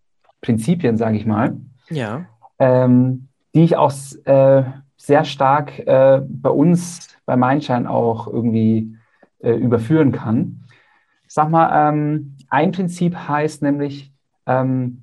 [0.40, 1.56] Prinzipien, sage ich mal.
[1.90, 2.24] Ja.
[2.58, 3.92] Ähm, die ich auch
[4.24, 4.62] äh,
[4.96, 8.96] sehr stark äh, bei uns, bei Mindshine auch irgendwie
[9.40, 10.62] äh, überführen kann.
[11.26, 14.12] Sag mal, ähm, ein Prinzip heißt nämlich,
[14.46, 15.02] ähm,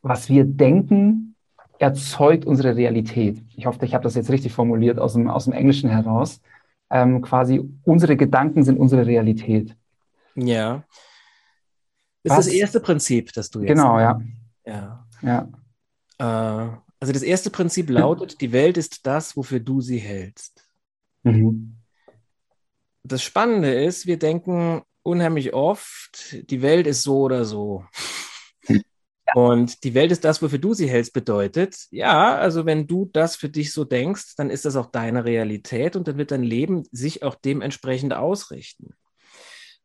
[0.00, 1.34] was wir denken,
[1.78, 3.42] erzeugt unsere Realität.
[3.56, 6.40] Ich hoffe, ich habe das jetzt richtig formuliert aus dem, aus dem Englischen heraus.
[6.90, 9.74] Ähm, quasi unsere Gedanken sind unsere Realität.
[10.36, 10.84] Ja.
[12.22, 12.46] Das Was?
[12.46, 13.68] ist das erste Prinzip, das du jetzt.
[13.68, 14.20] Genau, ja.
[14.64, 15.06] Ja.
[15.22, 15.48] ja.
[16.18, 20.68] Äh, also das erste Prinzip lautet, die Welt ist das, wofür du sie hältst.
[21.24, 21.76] Mhm.
[23.02, 27.84] Das Spannende ist, wir denken unheimlich oft, die Welt ist so oder so.
[29.34, 33.34] Und die Welt ist das, wofür du sie hältst, bedeutet, ja, also wenn du das
[33.34, 36.84] für dich so denkst, dann ist das auch deine Realität und dann wird dein Leben
[36.92, 38.94] sich auch dementsprechend ausrichten.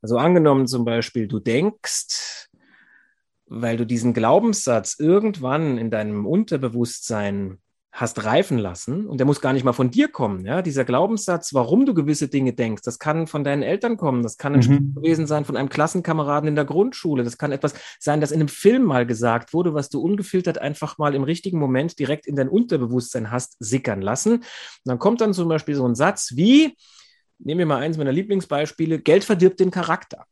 [0.02, 2.50] Also angenommen zum Beispiel, du denkst,
[3.48, 7.60] weil du diesen Glaubenssatz irgendwann in deinem Unterbewusstsein
[8.00, 10.46] hast reifen lassen und der muss gar nicht mal von dir kommen.
[10.46, 14.38] Ja, dieser Glaubenssatz, warum du gewisse Dinge denkst, das kann von deinen Eltern kommen, das
[14.38, 14.94] kann ein mhm.
[14.94, 18.50] gewesen sein von einem Klassenkameraden in der Grundschule, das kann etwas sein, das in einem
[18.50, 22.50] Film mal gesagt wurde, was du ungefiltert einfach mal im richtigen Moment direkt in dein
[22.50, 24.34] Unterbewusstsein hast sickern lassen.
[24.34, 24.46] Und
[24.86, 26.76] dann kommt dann zum Beispiel so ein Satz wie,
[27.40, 30.26] nehmen wir mal eins meiner Lieblingsbeispiele, Geld verdirbt den Charakter.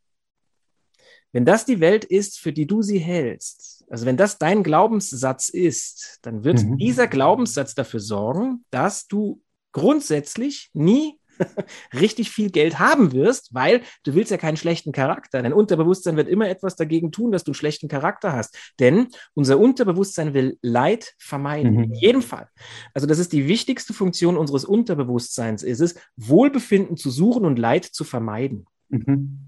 [1.32, 5.50] Wenn das die Welt ist, für die du sie hältst, also wenn das dein Glaubenssatz
[5.50, 6.78] ist, dann wird mhm.
[6.78, 11.20] dieser Glaubenssatz dafür sorgen, dass du grundsätzlich nie
[11.94, 15.42] richtig viel Geld haben wirst, weil du willst ja keinen schlechten Charakter.
[15.42, 18.58] Dein Unterbewusstsein wird immer etwas dagegen tun, dass du einen schlechten Charakter hast.
[18.80, 21.76] Denn unser Unterbewusstsein will Leid vermeiden.
[21.76, 21.84] Mhm.
[21.84, 22.50] In jedem Fall.
[22.94, 27.86] Also das ist die wichtigste Funktion unseres Unterbewusstseins, ist es, Wohlbefinden zu suchen und Leid
[27.86, 28.66] zu vermeiden.
[28.90, 29.46] Mhm.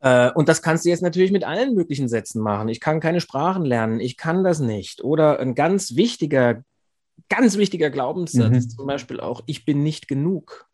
[0.00, 2.68] Äh, und das kannst du jetzt natürlich mit allen möglichen Sätzen machen.
[2.68, 5.02] Ich kann keine Sprachen lernen, ich kann das nicht.
[5.02, 6.62] Oder ein ganz wichtiger,
[7.28, 8.54] ganz wichtiger Glaubenssatz mhm.
[8.54, 10.66] ist zum Beispiel auch, ich bin nicht genug.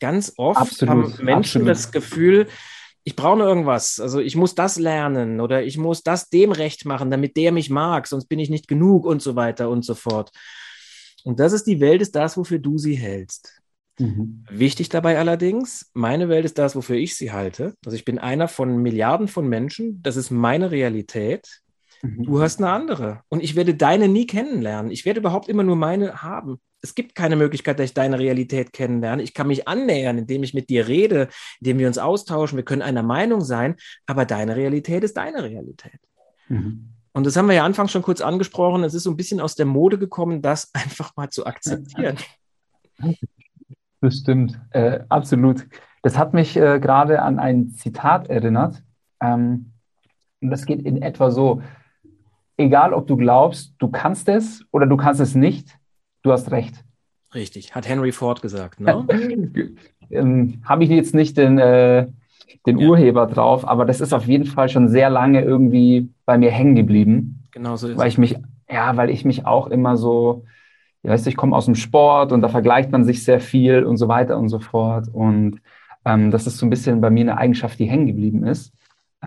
[0.00, 1.68] Ganz oft absolut, haben Menschen absolut.
[1.68, 2.46] das Gefühl,
[3.04, 4.00] ich brauche irgendwas.
[4.00, 7.70] Also ich muss das lernen oder ich muss das dem recht machen, damit der mich
[7.70, 10.30] mag, sonst bin ich nicht genug und so weiter und so fort.
[11.24, 13.60] Und das ist die Welt, ist das, wofür du sie hältst.
[13.98, 14.44] Mhm.
[14.50, 17.74] Wichtig dabei allerdings, meine Welt ist das, wofür ich sie halte.
[17.84, 20.02] Also ich bin einer von Milliarden von Menschen.
[20.02, 21.62] Das ist meine Realität.
[22.02, 22.24] Mhm.
[22.24, 23.22] Du hast eine andere.
[23.28, 24.92] Und ich werde deine nie kennenlernen.
[24.92, 26.60] Ich werde überhaupt immer nur meine haben.
[26.80, 29.22] Es gibt keine Möglichkeit, dass ich deine Realität kennenlerne.
[29.22, 31.28] Ich kann mich annähern, indem ich mit dir rede,
[31.60, 32.56] indem wir uns austauschen.
[32.56, 35.98] Wir können einer Meinung sein, aber deine Realität ist deine Realität.
[36.48, 36.90] Mhm.
[37.12, 38.84] Und das haben wir ja anfangs schon kurz angesprochen.
[38.84, 42.16] Es ist so ein bisschen aus der Mode gekommen, das einfach mal zu akzeptieren.
[44.00, 45.66] Das stimmt, äh, absolut.
[46.02, 48.84] Das hat mich äh, gerade an ein Zitat erinnert.
[49.20, 49.72] Ähm,
[50.40, 51.60] und das geht in etwa so
[52.58, 55.77] egal ob du glaubst, du kannst es oder du kannst es nicht,
[56.22, 56.84] du hast recht.
[57.34, 58.80] Richtig, hat Henry Ford gesagt.
[58.80, 59.06] Ne?
[60.10, 62.06] ähm, Habe ich jetzt nicht den, äh,
[62.66, 62.88] den ja.
[62.88, 66.74] Urheber drauf, aber das ist auf jeden Fall schon sehr lange irgendwie bei mir hängen
[66.74, 67.44] geblieben.
[67.50, 68.36] Genau so ist weil ich mich,
[68.70, 70.44] ja, weil ich mich auch immer so,
[71.02, 73.84] ja, weißt du, ich komme aus dem Sport und da vergleicht man sich sehr viel
[73.84, 75.08] und so weiter und so fort.
[75.12, 75.60] Und
[76.04, 78.72] ähm, das ist so ein bisschen bei mir eine Eigenschaft, die hängen geblieben ist,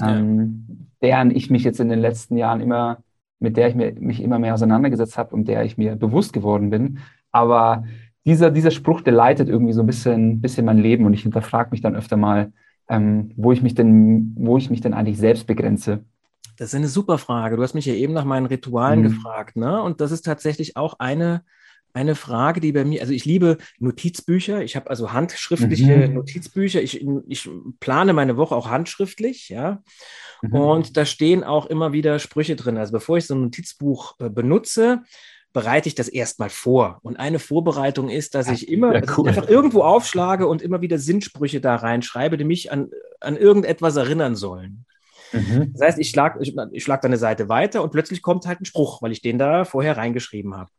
[0.01, 0.75] ähm, ja.
[1.01, 2.97] deren ich mich jetzt in den letzten Jahren immer
[3.41, 6.69] mit der ich mir, mich immer mehr auseinandergesetzt habe und der ich mir bewusst geworden
[6.69, 6.99] bin.
[7.31, 7.83] Aber
[8.25, 11.71] dieser, dieser Spruch, der leitet irgendwie so ein bisschen, bisschen mein Leben und ich hinterfrage
[11.71, 12.53] mich dann öfter mal,
[12.87, 16.03] ähm, wo ich mich denn, wo ich mich denn eigentlich selbst begrenze.
[16.57, 17.55] Das ist eine super Frage.
[17.55, 19.03] Du hast mich ja eben nach meinen Ritualen mhm.
[19.05, 19.81] gefragt, ne?
[19.81, 21.43] Und das ist tatsächlich auch eine,
[21.93, 26.15] eine Frage, die bei mir, also ich liebe Notizbücher, ich habe also handschriftliche mhm.
[26.15, 27.49] Notizbücher, ich, ich
[27.79, 29.83] plane meine Woche auch handschriftlich, ja.
[30.41, 30.53] Mhm.
[30.53, 32.77] Und da stehen auch immer wieder Sprüche drin.
[32.77, 35.03] Also bevor ich so ein Notizbuch äh, benutze,
[35.53, 36.99] bereite ich das erstmal vor.
[37.03, 39.27] Und eine Vorbereitung ist, dass ich immer ja, cool.
[39.27, 44.35] einfach irgendwo aufschlage und immer wieder Sinnsprüche da reinschreibe, die mich an, an irgendetwas erinnern
[44.35, 44.85] sollen.
[45.33, 45.73] Mhm.
[45.73, 48.61] Das heißt, ich schlage ich, ich schlag da eine Seite weiter und plötzlich kommt halt
[48.61, 50.71] ein Spruch, weil ich den da vorher reingeschrieben habe.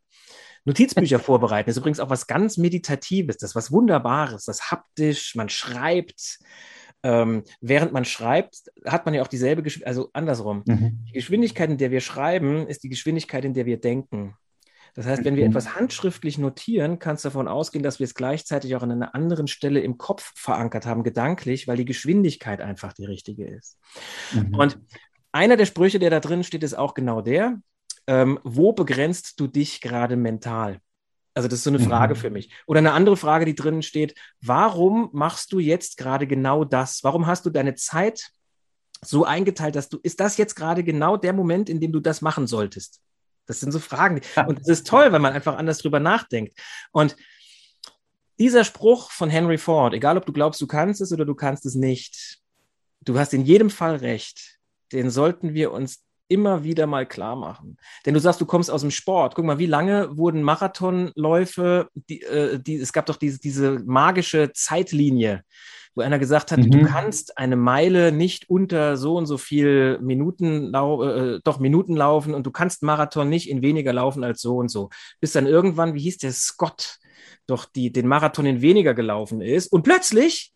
[0.65, 5.49] Notizbücher vorbereiten ist übrigens auch was ganz Meditatives, das ist was Wunderbares, das haptisch, man
[5.49, 6.39] schreibt.
[7.05, 10.63] Ähm, während man schreibt, hat man ja auch dieselbe Geschwindigkeit, also andersrum.
[10.67, 11.01] Mhm.
[11.09, 14.37] Die Geschwindigkeit, in der wir schreiben, ist die Geschwindigkeit, in der wir denken.
[14.95, 15.51] Das heißt, wenn wir mhm.
[15.51, 19.49] etwas handschriftlich notieren, kannst du davon ausgehen, dass wir es gleichzeitig auch an einer anderen
[19.49, 23.79] Stelle im Kopf verankert haben, gedanklich, weil die Geschwindigkeit einfach die richtige ist.
[24.33, 24.55] Mhm.
[24.55, 24.79] Und
[25.33, 27.59] einer der Sprüche, der da drin steht, ist auch genau der,
[28.07, 30.81] ähm, wo begrenzt du dich gerade mental?
[31.35, 32.19] Also das ist so eine Frage mhm.
[32.19, 32.51] für mich.
[32.67, 37.03] Oder eine andere Frage, die drinnen steht, warum machst du jetzt gerade genau das?
[37.05, 38.31] Warum hast du deine Zeit
[39.01, 42.21] so eingeteilt, dass du, ist das jetzt gerade genau der Moment, in dem du das
[42.21, 43.01] machen solltest?
[43.47, 44.21] Das sind so Fragen.
[44.47, 46.59] Und es ist toll, wenn man einfach anders drüber nachdenkt.
[46.93, 47.17] Und
[48.39, 51.67] dieser Spruch von Henry Ford, egal ob du glaubst, du kannst es oder du kannst
[51.67, 52.41] es nicht,
[53.01, 54.59] du hast in jedem Fall recht.
[54.93, 56.03] Den sollten wir uns
[56.33, 57.77] immer wieder mal klar machen.
[58.07, 59.35] Denn du sagst, du kommst aus dem Sport.
[59.35, 64.53] Guck mal, wie lange wurden Marathonläufe, die, äh, die, es gab doch diese, diese magische
[64.53, 65.45] Zeitlinie,
[65.95, 66.71] wo einer gesagt hat, mhm.
[66.71, 72.35] du kannst eine Meile nicht unter so und so viel Minuten, äh, doch Minuten laufen
[72.35, 74.89] und du kannst Marathon nicht in weniger laufen als so und so.
[75.21, 76.99] Bis dann irgendwann, wie hieß der Scott,
[77.47, 80.52] doch die, den Marathon in weniger gelaufen ist und plötzlich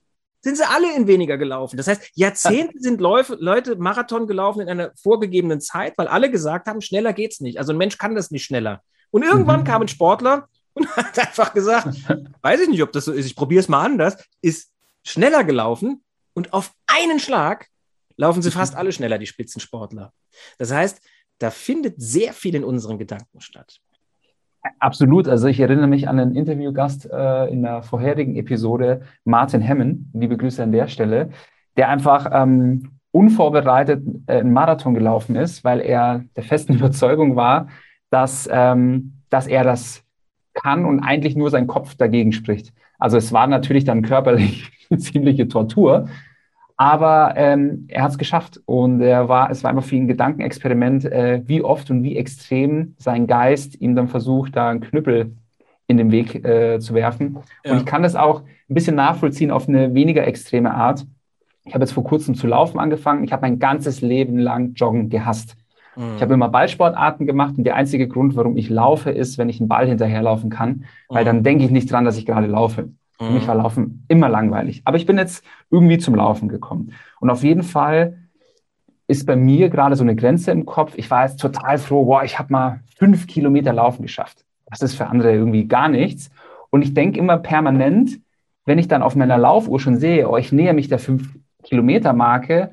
[0.47, 1.77] sind sie alle in weniger gelaufen.
[1.77, 6.69] Das heißt, Jahrzehnte sind Läufe, Leute Marathon gelaufen in einer vorgegebenen Zeit, weil alle gesagt
[6.69, 7.59] haben, schneller geht's nicht.
[7.59, 8.81] Also ein Mensch kann das nicht schneller.
[9.11, 9.65] Und irgendwann mhm.
[9.65, 11.89] kam ein Sportler und hat einfach gesagt,
[12.43, 14.71] weiß ich nicht, ob das so ist, ich probiere es mal anders, ist
[15.03, 17.67] schneller gelaufen und auf einen Schlag
[18.17, 20.13] laufen sie fast alle schneller, die Spitzensportler.
[20.59, 21.01] Das heißt,
[21.39, 23.81] da findet sehr viel in unseren Gedanken statt.
[24.79, 25.29] Absolut.
[25.29, 30.37] Also ich erinnere mich an einen Interviewgast äh, in der vorherigen Episode, Martin Hemmen, liebe
[30.37, 31.31] Grüße an der Stelle,
[31.77, 37.69] der einfach ähm, unvorbereitet äh, einen Marathon gelaufen ist, weil er der festen Überzeugung war,
[38.11, 40.05] dass, ähm, dass er das
[40.55, 42.73] kann und eigentlich nur sein Kopf dagegen spricht.
[42.99, 46.09] Also es war natürlich dann körperlich ziemliche Tortur,
[46.77, 50.09] aber ähm, er hat es geschafft und er war, es war einfach für ihn ein
[50.09, 55.33] Gedankenexperiment, äh, wie oft und wie extrem sein Geist ihm dann versucht, da einen Knüppel
[55.87, 57.39] in den Weg äh, zu werfen.
[57.65, 57.73] Ja.
[57.73, 61.07] Und ich kann das auch ein bisschen nachvollziehen auf eine weniger extreme Art.
[61.65, 63.25] Ich habe jetzt vor kurzem zu laufen angefangen.
[63.25, 65.57] Ich habe mein ganzes Leben lang Joggen gehasst.
[65.97, 66.17] Mhm.
[66.17, 69.61] Ich habe immer Ballsportarten gemacht und der einzige Grund, warum ich laufe, ist, wenn ich
[69.61, 70.85] einen Ball hinterherlaufen kann, mhm.
[71.09, 72.91] weil dann denke ich nicht dran, dass ich gerade laufe.
[73.19, 73.49] Für mich mhm.
[73.49, 74.83] war Laufen immer langweilig.
[74.85, 76.93] Aber ich bin jetzt irgendwie zum Laufen gekommen.
[77.21, 78.19] Und auf jeden Fall
[79.09, 80.95] ist bei mir gerade so eine Grenze im Kopf.
[80.97, 84.45] Ich war jetzt total froh, boah, ich habe mal fünf Kilometer Laufen geschafft.
[84.67, 86.31] Das ist für andere irgendwie gar nichts.
[86.71, 88.21] Und ich denke immer permanent,
[88.65, 92.13] wenn ich dann auf meiner Laufuhr schon sehe, oh, ich näher mich der fünf Kilometer
[92.13, 92.73] Marke,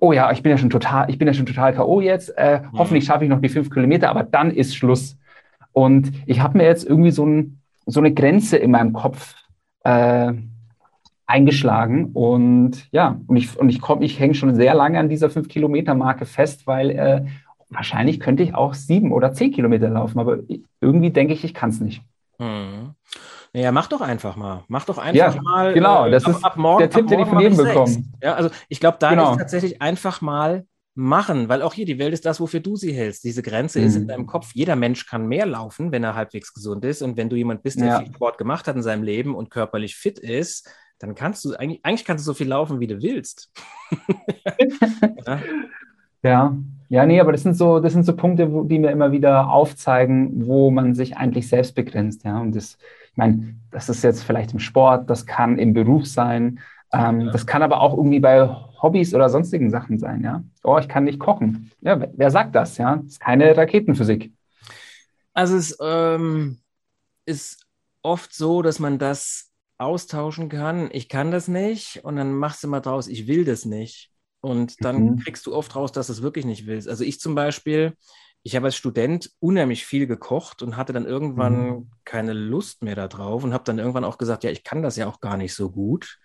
[0.00, 2.00] oh ja, ich bin ja schon total, ich bin ja schon total K.O.
[2.00, 2.78] jetzt, äh, mhm.
[2.78, 5.16] hoffentlich schaffe ich noch die fünf Kilometer, aber dann ist Schluss.
[5.72, 9.34] Und ich habe mir jetzt irgendwie so, ein, so eine Grenze in meinem Kopf
[9.88, 10.34] äh,
[11.26, 15.30] eingeschlagen und ja, und ich, und ich komme, ich hänge schon sehr lange an dieser
[15.30, 17.24] fünf Kilometer Marke fest, weil äh,
[17.68, 20.38] wahrscheinlich könnte ich auch sieben oder zehn Kilometer laufen, aber
[20.80, 22.02] irgendwie denke ich, ich kann es nicht.
[22.38, 22.94] Hm.
[23.52, 24.64] Naja, mach doch einfach mal.
[24.68, 25.72] Mach doch einfach ja, mal.
[25.72, 28.04] Genau, äh, das ab, ist ab morgen, der Tipp, den ich von jedem bekomme.
[28.22, 29.32] Ja, also ich glaube, da genau.
[29.32, 30.66] ist tatsächlich einfach mal
[30.98, 33.22] machen, weil auch hier die Welt ist das, wofür du sie hältst.
[33.22, 33.86] Diese Grenze mhm.
[33.86, 34.08] ist in mhm.
[34.08, 34.50] deinem Kopf.
[34.54, 37.02] Jeder Mensch kann mehr laufen, wenn er halbwegs gesund ist.
[37.02, 37.98] Und wenn du jemand bist, der ja.
[38.00, 41.84] viel Sport gemacht hat in seinem Leben und körperlich fit ist, dann kannst du eigentlich,
[41.84, 43.52] eigentlich kannst du so viel laufen, wie du willst.
[45.24, 45.40] ja.
[46.22, 46.56] ja.
[46.90, 49.50] Ja, nee, aber das sind so, das sind so Punkte, wo, die mir immer wieder
[49.50, 52.40] aufzeigen, wo man sich eigentlich selbst begrenzt, ja.
[52.40, 52.78] Und das,
[53.10, 56.60] ich meine, das ist jetzt vielleicht im Sport, das kann im Beruf sein,
[56.92, 57.32] ähm, ja.
[57.32, 58.48] das kann aber auch irgendwie bei
[58.80, 60.42] Hobbys oder sonstigen Sachen sein, ja.
[60.62, 61.70] Oh, ich kann nicht kochen.
[61.80, 62.96] Ja, wer, sagt das, ja?
[62.96, 64.32] Das ist keine Raketenphysik.
[65.34, 66.58] Also es ähm,
[67.26, 67.66] ist
[68.02, 70.88] oft so, dass man das austauschen kann.
[70.92, 74.10] Ich kann das nicht und dann machst du mal draus, ich will das nicht.
[74.40, 75.18] Und dann mhm.
[75.18, 76.88] kriegst du oft raus, dass du es wirklich nicht willst.
[76.88, 77.94] Also ich zum Beispiel,
[78.42, 81.90] ich habe als Student unheimlich viel gekocht und hatte dann irgendwann mhm.
[82.04, 85.08] keine Lust mehr darauf und habe dann irgendwann auch gesagt, ja, ich kann das ja
[85.08, 86.18] auch gar nicht so gut.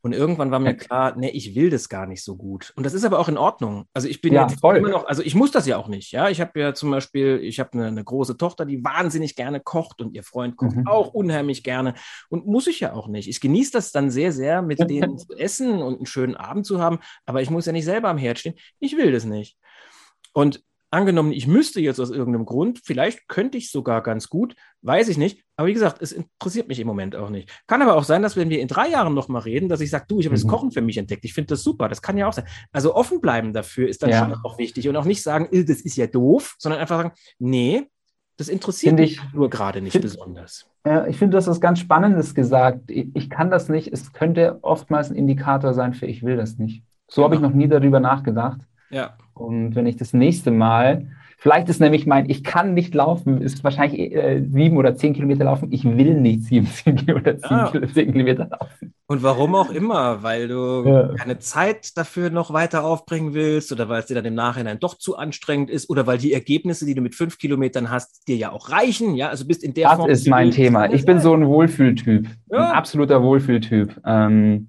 [0.00, 2.72] Und irgendwann war mir klar, nee, ich will das gar nicht so gut.
[2.76, 3.86] Und das ist aber auch in Ordnung.
[3.92, 4.76] Also ich bin ja, jetzt voll.
[4.76, 6.12] immer noch, also ich muss das ja auch nicht.
[6.12, 9.60] Ja, ich habe ja zum Beispiel, ich habe eine, eine, große Tochter, die wahnsinnig gerne
[9.60, 10.86] kocht und ihr Freund kocht mhm.
[10.86, 11.94] auch unheimlich gerne
[12.28, 13.28] und muss ich ja auch nicht.
[13.28, 16.80] Ich genieße das dann sehr, sehr, mit denen zu essen und einen schönen Abend zu
[16.80, 17.00] haben.
[17.26, 18.54] Aber ich muss ja nicht selber am Herd stehen.
[18.78, 19.58] Ich will das nicht.
[20.32, 25.08] Und angenommen, ich müsste jetzt aus irgendeinem Grund, vielleicht könnte ich sogar ganz gut, weiß
[25.08, 25.44] ich nicht.
[25.56, 27.50] Aber wie gesagt, es interessiert mich im Moment auch nicht.
[27.66, 30.06] Kann aber auch sein, dass wenn wir in drei Jahren nochmal reden, dass ich sage,
[30.08, 30.42] du, ich habe mhm.
[30.42, 31.24] das Kochen für mich entdeckt.
[31.24, 31.88] Ich finde das super.
[31.88, 32.46] Das kann ja auch sein.
[32.72, 34.20] Also offen bleiben dafür ist dann ja.
[34.20, 37.12] schon auch wichtig und auch nicht sagen, äh, das ist ja doof, sondern einfach sagen,
[37.38, 37.88] nee,
[38.38, 40.70] das interessiert find mich nur gerade nicht find, besonders.
[40.86, 42.88] Ja, ich finde, das ist ganz Spannendes gesagt.
[42.90, 43.92] Ich, ich, kann das nicht.
[43.92, 46.84] Es könnte oftmals ein Indikator sein für ich will das nicht.
[47.08, 47.24] So genau.
[47.24, 48.60] habe ich noch nie darüber nachgedacht.
[48.90, 49.16] Ja.
[49.38, 51.06] Und wenn ich das nächste Mal,
[51.38, 55.44] vielleicht ist nämlich mein, ich kann nicht laufen, ist wahrscheinlich äh, sieben oder zehn Kilometer
[55.44, 55.72] laufen.
[55.72, 57.72] Ich will nicht sieben, sieben oder zehn, ja.
[57.94, 58.92] zehn Kilometer laufen.
[59.06, 61.14] Und warum auch immer, weil du ja.
[61.14, 64.98] keine Zeit dafür noch weiter aufbringen willst oder weil es dir dann im Nachhinein doch
[64.98, 68.52] zu anstrengend ist oder weil die Ergebnisse, die du mit fünf Kilometern hast, dir ja
[68.52, 69.14] auch reichen.
[69.14, 70.08] Ja, also bist in der das Form.
[70.08, 70.92] Das ist mein Thema.
[70.92, 72.70] Ich bin so ein Wohlfühltyp, ja.
[72.70, 73.98] ein absoluter Wohlfühltyp.
[74.04, 74.68] Ähm,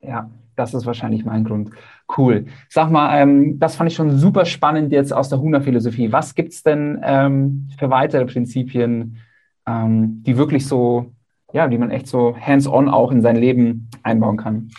[0.00, 1.70] ja, das ist wahrscheinlich mein Grund.
[2.16, 2.46] Cool.
[2.70, 6.10] Sag mal, ähm, das fand ich schon super spannend jetzt aus der Huna-Philosophie.
[6.10, 9.18] Was gibt es denn ähm, für weitere Prinzipien,
[9.66, 11.12] ähm, die wirklich so,
[11.52, 14.70] ja, die man echt so hands-on auch in sein Leben einbauen kann?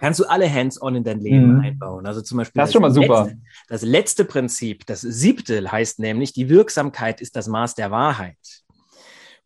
[0.00, 1.60] Kannst du alle hands-on in dein Leben mhm.
[1.60, 2.06] einbauen.
[2.06, 3.24] Also zum Beispiel das, ist schon mal super.
[3.24, 8.38] Letzte, das letzte Prinzip, das siebte, heißt nämlich, die Wirksamkeit ist das Maß der Wahrheit.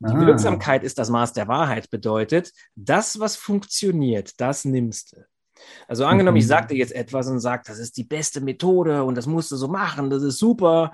[0.01, 0.27] Die ah.
[0.27, 5.30] Wirksamkeit ist das Maß der Wahrheit, bedeutet, das, was funktioniert, das nimmst du.
[5.89, 6.41] Also angenommen, mhm.
[6.41, 9.57] ich sagte jetzt etwas und sage, das ist die beste Methode und das musst du
[9.57, 10.93] so machen, das ist super,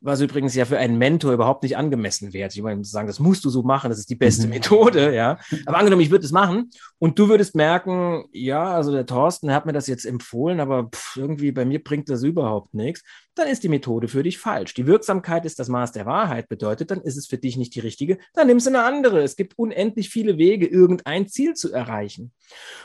[0.00, 2.50] was übrigens ja für einen Mentor überhaupt nicht angemessen wäre.
[2.52, 4.50] Ich meine, sagen, das musst du so machen, das ist die beste mhm.
[4.50, 5.38] Methode, ja.
[5.64, 9.66] Aber angenommen, ich würde es machen und du würdest merken, ja, also der Thorsten hat
[9.66, 13.02] mir das jetzt empfohlen, aber pff, irgendwie bei mir bringt das überhaupt nichts,
[13.34, 14.74] dann ist die Methode für dich falsch.
[14.74, 17.80] Die Wirksamkeit ist das Maß der Wahrheit, bedeutet, dann ist es für dich nicht die
[17.80, 19.22] richtige, dann nimmst du eine andere.
[19.22, 22.32] Es gibt unendlich viele Wege, irgendein Ziel zu erreichen.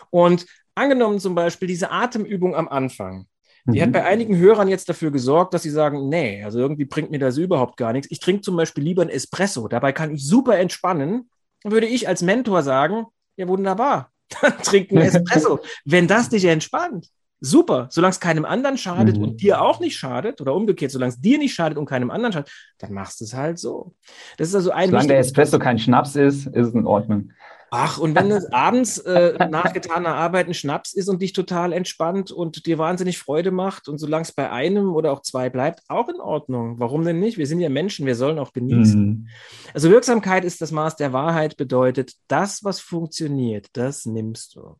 [0.10, 3.28] Und Angenommen zum Beispiel diese Atemübung am Anfang.
[3.66, 3.84] Die mhm.
[3.84, 7.20] hat bei einigen Hörern jetzt dafür gesorgt, dass sie sagen, nee, also irgendwie bringt mir
[7.20, 8.10] das überhaupt gar nichts.
[8.10, 9.68] Ich trinke zum Beispiel lieber ein Espresso.
[9.68, 11.30] Dabei kann ich super entspannen.
[11.62, 13.06] Dann würde ich als Mentor sagen,
[13.38, 15.60] ja wunderbar, dann trink ein Espresso.
[15.86, 17.08] Wenn das dich entspannt,
[17.40, 17.88] super.
[17.92, 19.24] Solange es keinem anderen schadet mhm.
[19.24, 22.34] und dir auch nicht schadet oder umgekehrt, solange es dir nicht schadet und keinem anderen
[22.34, 23.94] schadet, dann machst du es halt so.
[24.38, 27.32] Das ist also ein Solange der Espresso kein Schnaps ist, ist es in Ordnung.
[27.74, 31.72] Ach, und wenn es abends äh, nach getaner Arbeit ein Schnaps ist und dich total
[31.72, 35.82] entspannt und dir wahnsinnig Freude macht und solange es bei einem oder auch zwei bleibt,
[35.88, 36.80] auch in Ordnung.
[36.80, 37.38] Warum denn nicht?
[37.38, 39.06] Wir sind ja Menschen, wir sollen auch genießen.
[39.06, 39.28] Mhm.
[39.74, 44.76] Also Wirksamkeit ist das Maß der Wahrheit, bedeutet, das, was funktioniert, das nimmst du.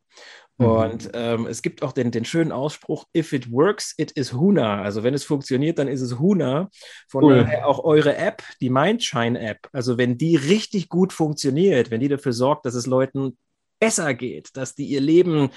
[0.58, 0.66] Mhm.
[0.66, 4.82] Und ähm, es gibt auch den, den schönen Ausspruch, if it works, it is Huna.
[4.82, 6.68] Also wenn es funktioniert, dann ist es Huna.
[7.08, 7.36] Von cool.
[7.38, 9.68] daher auch eure App, die Mindshine-App.
[9.72, 13.36] Also wenn die richtig gut funktioniert, wenn die dafür sorgt, dass es Leuten
[13.80, 15.50] besser geht, dass die ihr Leben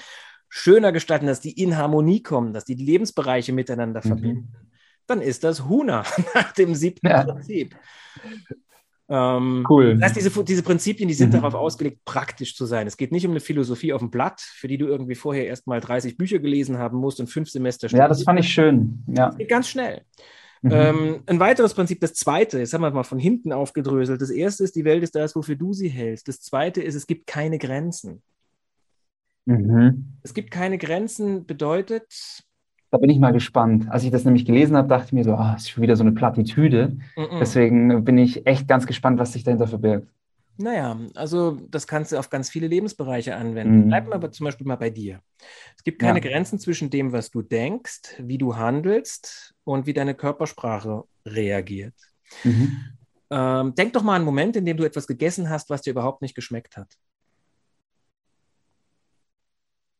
[0.48, 4.08] schöner gestalten, dass die in Harmonie kommen, dass die, die Lebensbereiche miteinander mhm.
[4.08, 4.54] verbinden,
[5.06, 6.04] dann ist das Huna
[6.34, 7.24] nach dem siebten ja.
[7.24, 7.76] Prinzip.
[9.08, 9.94] Ähm, cool.
[9.94, 11.40] Das heißt, diese, diese Prinzipien, die sind mhm.
[11.40, 12.86] darauf ausgelegt, praktisch zu sein.
[12.86, 15.66] Es geht nicht um eine Philosophie auf dem Blatt, für die du irgendwie vorher erst
[15.66, 18.04] mal 30 Bücher gelesen haben musst und fünf Semester studieren.
[18.04, 19.04] Ja, das fand ich schön.
[19.06, 19.30] Ja.
[19.30, 20.02] geht ganz schnell.
[20.62, 20.70] Mhm.
[20.72, 24.20] Ähm, ein weiteres Prinzip, das zweite, jetzt haben wir mal von hinten aufgedröselt.
[24.20, 26.26] Das erste ist, die Welt ist das, wofür du sie hältst.
[26.26, 28.22] Das zweite ist, es gibt keine Grenzen.
[29.44, 30.14] Mhm.
[30.22, 32.42] Es gibt keine Grenzen bedeutet,
[32.90, 33.86] da bin ich mal gespannt.
[33.90, 36.04] Als ich das nämlich gelesen habe, dachte ich mir so, ah, ist schon wieder so
[36.04, 36.96] eine Plattitüde.
[37.16, 37.38] Mm -mm.
[37.40, 40.08] Deswegen bin ich echt ganz gespannt, was sich dahinter verbirgt.
[40.58, 43.86] Naja, also das kannst du auf ganz viele Lebensbereiche anwenden.
[43.86, 43.90] Mhm.
[43.90, 45.20] Wir aber zum Beispiel mal bei dir.
[45.76, 46.30] Es gibt keine ja.
[46.30, 51.94] Grenzen zwischen dem, was du denkst, wie du handelst und wie deine Körpersprache reagiert.
[52.44, 52.78] Mhm.
[53.28, 56.22] Ähm, denk doch mal einen Moment, in dem du etwas gegessen hast, was dir überhaupt
[56.22, 56.96] nicht geschmeckt hat.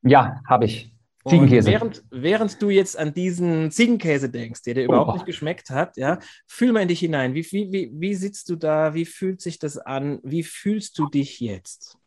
[0.03, 0.95] Ja, habe ich.
[1.26, 1.70] Ziegenkäse.
[1.70, 4.84] Während, während, du jetzt an diesen Ziegenkäse denkst, der dir oh.
[4.84, 7.34] überhaupt nicht geschmeckt hat, ja, fühl mal in dich hinein.
[7.34, 8.94] Wie, wie, wie, wie sitzt du da?
[8.94, 10.20] Wie fühlt sich das an?
[10.22, 11.98] Wie fühlst du dich jetzt?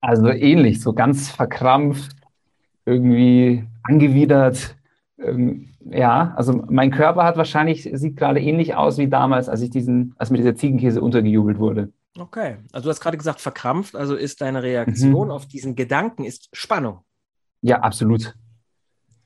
[0.00, 2.16] Also ähnlich, so ganz verkrampft,
[2.86, 4.76] irgendwie angewidert.
[5.18, 9.70] Ähm, ja, also mein Körper hat wahrscheinlich, sieht gerade ähnlich aus wie damals, als ich
[9.70, 11.92] diesen, als mir dieser Ziegenkäse untergejubelt wurde.
[12.18, 15.32] Okay, also du hast gerade gesagt, verkrampft, also ist deine Reaktion mhm.
[15.32, 17.00] auf diesen Gedanken ist Spannung.
[17.62, 18.34] Ja, absolut.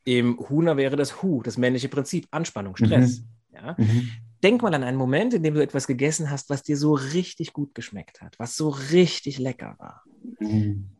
[0.04, 3.20] Im Huna wäre das Hu, das männliche Prinzip, Anspannung, Stress.
[3.20, 3.26] Mhm.
[3.54, 3.74] Ja?
[3.78, 4.10] Mhm.
[4.42, 7.52] Denk mal an einen Moment, in dem du etwas gegessen hast, was dir so richtig
[7.54, 10.02] gut geschmeckt hat, was so richtig lecker war.
[10.38, 10.90] Mhm.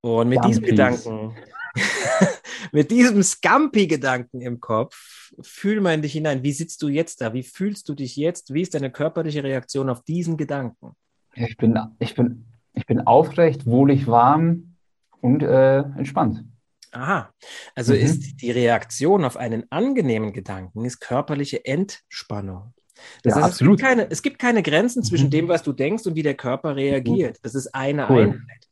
[0.00, 0.60] Und mit Dumpies.
[0.60, 1.36] diesem Gedanken,
[2.72, 6.42] mit diesem Scampi-Gedanken im Kopf, fühl mal in dich hinein.
[6.42, 7.32] Wie sitzt du jetzt da?
[7.32, 8.52] Wie fühlst du dich jetzt?
[8.52, 10.96] Wie ist deine körperliche Reaktion auf diesen Gedanken?
[11.34, 14.74] Ich bin, ich bin, ich bin aufrecht, wohlig warm
[15.20, 16.44] und äh, entspannt.
[16.92, 17.32] Aha,
[17.74, 18.00] also mhm.
[18.00, 22.74] ist die Reaktion auf einen angenehmen Gedanken ist körperliche Entspannung.
[23.22, 23.80] Das ja, heißt, absolut.
[23.80, 25.30] Es gibt, keine, es gibt keine Grenzen zwischen mhm.
[25.30, 27.38] dem, was du denkst und wie der Körper reagiert.
[27.42, 28.22] Das ist eine cool.
[28.22, 28.68] Einheit.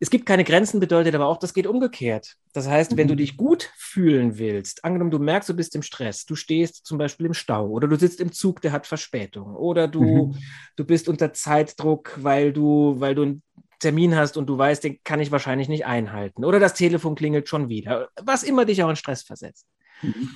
[0.00, 2.36] Es gibt keine Grenzen, bedeutet aber auch, das geht umgekehrt.
[2.52, 3.18] Das heißt, wenn du mhm.
[3.18, 7.26] dich gut fühlen willst, angenommen, du merkst, du bist im Stress, du stehst zum Beispiel
[7.26, 10.36] im Stau oder du sitzt im Zug, der hat Verspätung oder du, mhm.
[10.76, 13.42] du bist unter Zeitdruck, weil du, weil du ein
[13.78, 16.44] Termin hast und du weißt, den kann ich wahrscheinlich nicht einhalten.
[16.44, 18.08] Oder das Telefon klingelt schon wieder.
[18.20, 19.66] Was immer dich auch in Stress versetzt.
[20.02, 20.30] Mhm.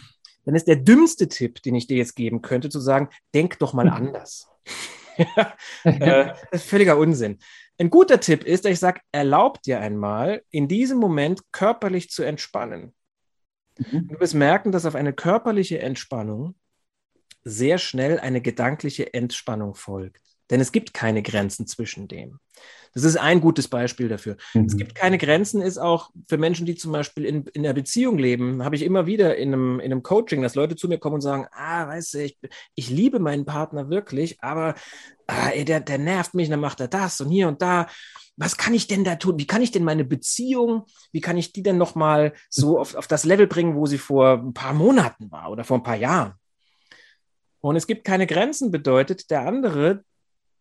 [0.45, 3.73] Dann ist der dümmste Tipp, den ich dir jetzt geben könnte, zu sagen, denk doch
[3.73, 4.49] mal anders.
[5.85, 7.39] äh, das ist völliger Unsinn.
[7.79, 12.23] Ein guter Tipp ist, dass ich sage, erlaub dir einmal, in diesem Moment körperlich zu
[12.23, 12.95] entspannen.
[13.79, 14.09] Mhm.
[14.09, 16.55] Du wirst merken, dass auf eine körperliche Entspannung
[17.45, 20.32] sehr schnell eine gedankliche Entspannung folgt.
[20.51, 22.39] Denn es gibt keine Grenzen zwischen dem.
[22.95, 24.37] Das ist ein gutes Beispiel dafür.
[24.55, 24.67] Mhm.
[24.67, 28.19] Es gibt keine Grenzen, ist auch für Menschen, die zum Beispiel in, in einer Beziehung
[28.19, 31.17] leben, habe ich immer wieder in einem, in einem Coaching, dass Leute zu mir kommen
[31.17, 32.39] und sagen, ah, weißt du, ich,
[32.75, 34.75] ich liebe meinen Partner wirklich, aber
[35.27, 37.87] ah, ey, der, der nervt mich, dann macht er das und hier und da.
[38.37, 39.39] Was kann ich denn da tun?
[39.39, 43.07] Wie kann ich denn meine Beziehung, wie kann ich die denn nochmal so auf, auf
[43.07, 46.35] das Level bringen, wo sie vor ein paar Monaten war oder vor ein paar Jahren?
[47.61, 50.03] Und es gibt keine Grenzen, bedeutet, der andere,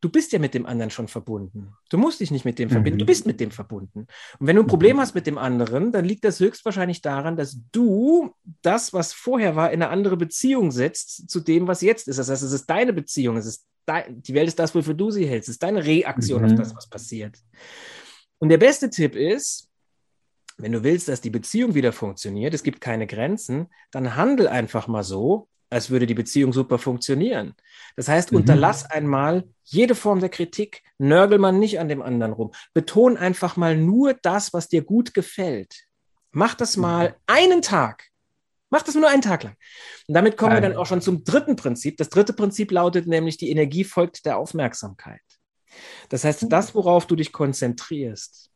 [0.01, 1.73] du bist ja mit dem anderen schon verbunden.
[1.89, 3.07] Du musst dich nicht mit dem verbinden, du mhm.
[3.07, 4.07] bist mit dem verbunden.
[4.39, 5.01] Und wenn du ein Problem mhm.
[5.01, 8.33] hast mit dem anderen, dann liegt das höchstwahrscheinlich daran, dass du
[8.63, 12.17] das, was vorher war, in eine andere Beziehung setzt zu dem, was jetzt ist.
[12.17, 15.11] Das heißt, es ist deine Beziehung, es ist dein, die Welt ist das, wofür du
[15.11, 16.47] sie hältst, es ist deine Reaktion mhm.
[16.47, 17.37] auf das, was passiert.
[18.39, 19.69] Und der beste Tipp ist,
[20.57, 24.87] wenn du willst, dass die Beziehung wieder funktioniert, es gibt keine Grenzen, dann handel einfach
[24.87, 27.55] mal so, als würde die Beziehung super funktionieren.
[27.95, 28.39] Das heißt, mhm.
[28.39, 32.51] unterlass einmal jede Form der Kritik, nörgel man nicht an dem anderen rum.
[32.73, 35.86] Beton einfach mal nur das, was dir gut gefällt.
[36.31, 36.81] Mach das mhm.
[36.81, 38.05] mal einen Tag.
[38.69, 39.55] Mach das nur einen Tag lang.
[40.07, 41.98] Und damit kommen wir dann auch schon zum dritten Prinzip.
[41.98, 45.21] Das dritte Prinzip lautet nämlich, die Energie folgt der Aufmerksamkeit.
[46.10, 48.50] Das heißt, das, worauf du dich konzentrierst,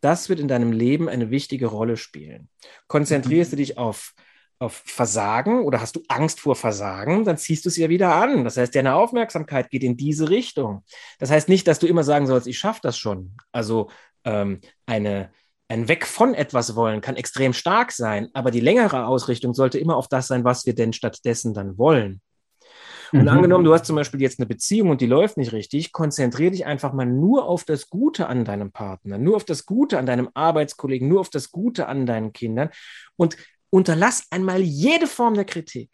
[0.00, 2.48] das wird in deinem Leben eine wichtige Rolle spielen.
[2.86, 4.14] Konzentrierst du dich auf
[4.58, 8.44] auf Versagen oder hast du Angst vor Versagen, dann ziehst du es ja wieder an.
[8.44, 10.84] Das heißt, deine Aufmerksamkeit geht in diese Richtung.
[11.18, 13.36] Das heißt nicht, dass du immer sagen sollst, ich schaffe das schon.
[13.52, 13.90] Also
[14.24, 15.30] ähm, eine,
[15.68, 19.96] ein Weg von etwas wollen kann extrem stark sein, aber die längere Ausrichtung sollte immer
[19.96, 22.22] auf das sein, was wir denn stattdessen dann wollen.
[23.12, 23.28] Und mhm.
[23.28, 26.66] angenommen, du hast zum Beispiel jetzt eine Beziehung und die läuft nicht richtig, konzentriere dich
[26.66, 30.28] einfach mal nur auf das Gute an deinem Partner, nur auf das Gute an deinem
[30.34, 32.70] Arbeitskollegen, nur auf das Gute an deinen Kindern
[33.16, 33.36] und
[33.70, 35.90] unterlass einmal jede Form der Kritik.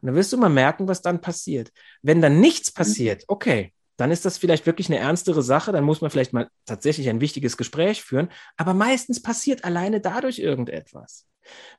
[0.00, 1.72] Und dann wirst du mal merken, was dann passiert.
[2.02, 6.00] Wenn dann nichts passiert, okay, dann ist das vielleicht wirklich eine ernstere Sache, dann muss
[6.00, 11.26] man vielleicht mal tatsächlich ein wichtiges Gespräch führen, aber meistens passiert alleine dadurch irgendetwas.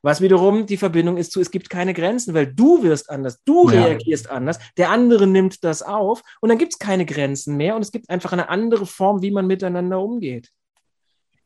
[0.02, 3.70] Was wiederum die Verbindung ist zu, es gibt keine Grenzen, weil du wirst anders, du
[3.70, 3.84] ja.
[3.84, 7.82] reagierst anders, der andere nimmt das auf und dann gibt es keine Grenzen mehr und
[7.82, 10.50] es gibt einfach eine andere Form, wie man miteinander umgeht.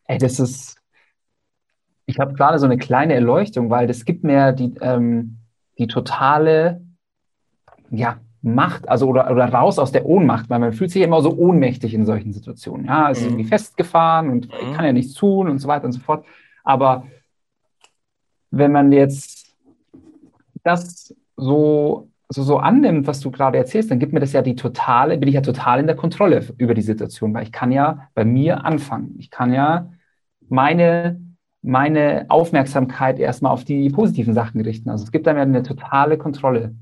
[0.06, 0.76] Ey, das ist,
[2.06, 5.38] ich habe gerade so eine kleine Erleuchtung, weil das gibt mir die, ähm,
[5.78, 6.82] die totale
[7.90, 11.34] ja, Macht, also oder, oder raus aus der Ohnmacht, weil man fühlt sich immer so
[11.34, 12.84] ohnmächtig in solchen Situationen.
[12.84, 13.30] Ja, es ist mhm.
[13.30, 14.74] irgendwie festgefahren und ich mhm.
[14.74, 16.26] kann ja nichts tun und so weiter und so fort.
[16.62, 17.06] Aber
[18.50, 19.56] wenn man jetzt
[20.62, 24.56] das so, so, so annimmt, was du gerade erzählst, dann gibt mir das ja die
[24.56, 28.08] totale, bin ich ja total in der Kontrolle über die Situation, weil ich kann ja
[28.14, 29.14] bei mir anfangen.
[29.18, 29.90] Ich kann ja
[30.50, 31.18] meine
[31.64, 34.90] meine Aufmerksamkeit erstmal auf die positiven Sachen richten.
[34.90, 36.74] Also es gibt einem ja eine totale Kontrolle.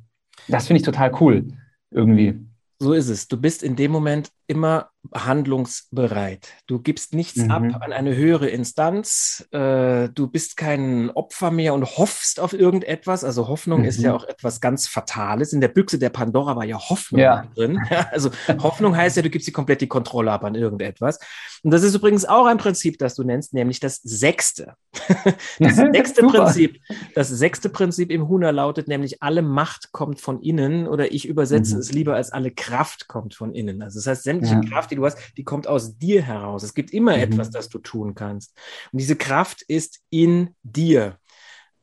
[0.48, 1.48] Das finde ich total cool
[1.90, 2.40] irgendwie.
[2.80, 3.28] So ist es.
[3.28, 6.48] Du bist in dem Moment immer handlungsbereit.
[6.66, 7.50] Du gibst nichts mhm.
[7.50, 9.46] ab an eine höhere Instanz.
[9.50, 13.24] Äh, du bist kein Opfer mehr und hoffst auf irgendetwas.
[13.24, 13.86] Also Hoffnung mhm.
[13.86, 15.52] ist ja auch etwas ganz Fatales.
[15.52, 17.46] In der Büchse der Pandora war ja Hoffnung ja.
[17.54, 17.80] drin.
[18.12, 18.30] also
[18.62, 21.18] Hoffnung heißt ja, du gibst die komplett die Kontrolle ab an irgendetwas.
[21.62, 24.74] Und das ist übrigens auch ein Prinzip, das du nennst, nämlich das sechste.
[25.58, 26.80] das sechste Prinzip.
[27.14, 31.74] Das sechste Prinzip im Huna lautet nämlich, alle Macht kommt von innen oder ich übersetze
[31.74, 31.80] mhm.
[31.80, 33.82] es lieber als alle Kraft kommt von innen.
[33.82, 34.76] Also das heißt, sämtliche ja.
[34.76, 36.62] Kraft die du hast, die kommt aus dir heraus.
[36.62, 37.22] Es gibt immer mhm.
[37.22, 38.56] etwas, das du tun kannst.
[38.92, 41.18] Und diese Kraft ist in dir.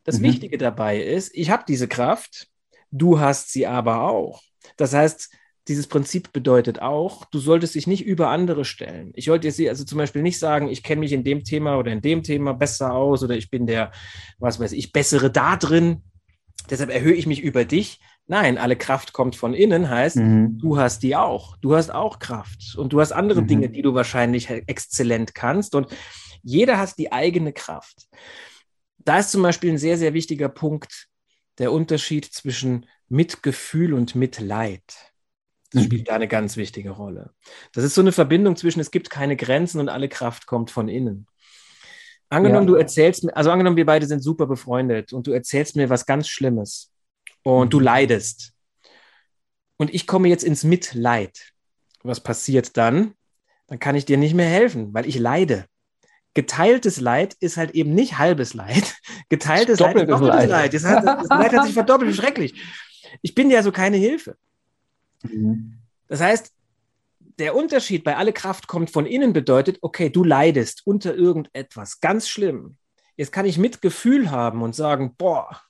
[0.03, 0.23] Das mhm.
[0.23, 2.47] Wichtige dabei ist, ich habe diese Kraft,
[2.91, 4.41] du hast sie aber auch.
[4.77, 5.29] Das heißt,
[5.69, 9.11] dieses Prinzip bedeutet auch, du solltest dich nicht über andere stellen.
[9.13, 11.91] Ich wollte dir also zum Beispiel nicht sagen, ich kenne mich in dem Thema oder
[11.91, 13.91] in dem Thema besser aus oder ich bin der,
[14.39, 16.01] was weiß ich, bessere da drin.
[16.71, 17.99] Deshalb erhöhe ich mich über dich,
[18.29, 20.59] Nein, alle Kraft kommt von innen, heißt, mhm.
[20.59, 21.57] du hast die auch.
[21.57, 22.75] Du hast auch Kraft.
[22.77, 23.47] Und du hast andere mhm.
[23.47, 25.73] Dinge, die du wahrscheinlich exzellent kannst.
[25.73, 25.87] Und
[26.43, 28.07] jeder hat die eigene Kraft.
[28.99, 31.07] Da ist zum Beispiel ein sehr, sehr wichtiger Punkt
[31.57, 34.83] der Unterschied zwischen Mitgefühl und Mitleid.
[35.71, 35.85] Das mhm.
[35.87, 37.31] spielt da eine ganz wichtige Rolle.
[37.73, 40.87] Das ist so eine Verbindung zwischen, es gibt keine Grenzen und alle Kraft kommt von
[40.87, 41.25] innen.
[42.29, 42.73] Angenommen, ja.
[42.73, 46.05] du erzählst mir, also angenommen, wir beide sind super befreundet und du erzählst mir was
[46.05, 46.91] ganz Schlimmes
[47.43, 47.85] und du mhm.
[47.85, 48.53] leidest.
[49.77, 51.53] Und ich komme jetzt ins Mitleid.
[52.03, 53.13] Was passiert dann?
[53.67, 55.65] Dann kann ich dir nicht mehr helfen, weil ich leide.
[56.33, 58.95] Geteiltes Leid ist halt eben nicht halbes Leid.
[59.29, 60.49] Geteiltes Leid ist doppeltes Leid.
[60.49, 60.73] Leid.
[60.73, 62.61] Das, heißt, das Leid hat sich verdoppelt, schrecklich.
[63.21, 64.37] Ich bin ja so keine Hilfe.
[65.23, 65.79] Mhm.
[66.07, 66.51] Das heißt,
[67.39, 72.27] der Unterschied bei alle Kraft kommt von innen bedeutet, okay, du leidest unter irgendetwas, ganz
[72.27, 72.77] schlimm.
[73.15, 75.61] Jetzt kann ich Mitgefühl haben und sagen, boah,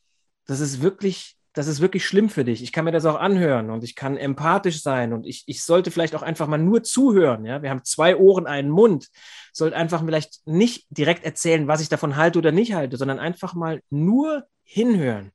[0.45, 2.61] das ist wirklich das ist wirklich schlimm für dich.
[2.61, 5.89] Ich kann mir das auch anhören und ich kann empathisch sein und ich, ich sollte
[5.89, 7.45] vielleicht auch einfach mal nur zuhören.
[7.45, 7.61] Ja?
[7.63, 9.09] Wir haben zwei Ohren, einen Mund.
[9.51, 13.55] Sollte einfach vielleicht nicht direkt erzählen, was ich davon halte oder nicht halte, sondern einfach
[13.55, 15.31] mal nur hinhören.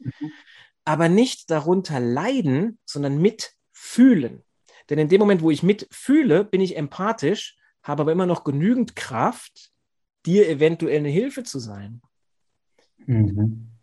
[0.00, 0.32] Mhm.
[0.84, 4.42] Aber nicht darunter leiden, sondern mitfühlen.
[4.90, 8.96] Denn in dem Moment, wo ich mitfühle, bin ich empathisch, habe aber immer noch genügend
[8.96, 9.70] Kraft,
[10.26, 12.02] dir eventuell eine Hilfe zu sein.
[13.06, 13.73] Mhm.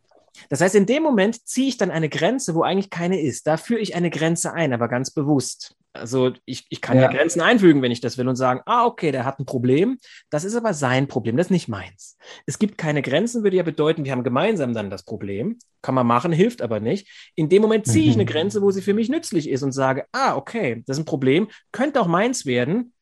[0.50, 3.48] Das heißt, in dem Moment ziehe ich dann eine Grenze, wo eigentlich keine ist.
[3.48, 5.76] Da führe ich eine Grenze ein, aber ganz bewusst.
[5.94, 7.04] Also ich, ich kann ja.
[7.04, 7.10] ja.
[7.10, 9.98] Grenzen einfügen, wenn ich das will und sagen, ah, okay, der hat ein Problem.
[10.30, 12.18] Das ist aber sein Problem, das ist nicht meins.
[12.46, 15.60] Es gibt keine Grenzen, würde ja bedeuten, wir haben gemeinsam dann das Problem.
[15.82, 17.32] Kann man machen, hilft aber nicht.
[17.36, 18.30] In dem Moment ziehe ich eine mhm.
[18.30, 21.50] Grenze, wo sie für mich nützlich ist und sage, ah, okay, das ist ein Problem,
[21.72, 22.94] könnte auch meins werden,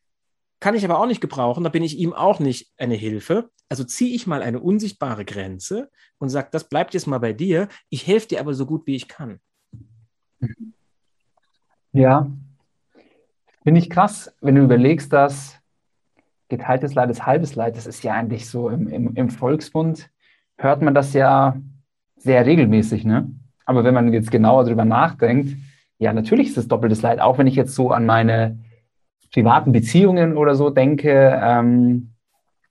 [0.60, 3.50] kann ich aber auch nicht gebrauchen, da bin ich ihm auch nicht eine Hilfe.
[3.70, 7.68] Also ziehe ich mal eine unsichtbare Grenze und sage, das bleibt jetzt mal bei dir,
[7.90, 9.40] ich helfe dir aber so gut wie ich kann.
[11.92, 12.32] Ja,
[13.64, 15.60] finde ich krass, wenn du überlegst, dass
[16.50, 20.10] geteiltes Leid ist halbes Leid, das ist ja eigentlich so im, im, im Volksmund,
[20.58, 21.56] hört man das ja
[22.18, 23.32] sehr regelmäßig, ne?
[23.66, 25.56] Aber wenn man jetzt genauer darüber nachdenkt,
[26.00, 28.58] ja, natürlich ist es doppeltes Leid, auch wenn ich jetzt so an meine
[29.32, 32.12] privaten Beziehungen oder so denke, ähm,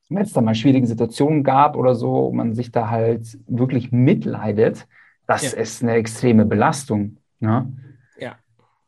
[0.08, 4.86] wenn es da mal schwierige Situationen gab oder so, man sich da halt wirklich mitleidet,
[5.26, 5.58] das ja.
[5.58, 7.18] ist eine extreme Belastung.
[7.40, 7.70] Ne?
[8.18, 8.36] Ja,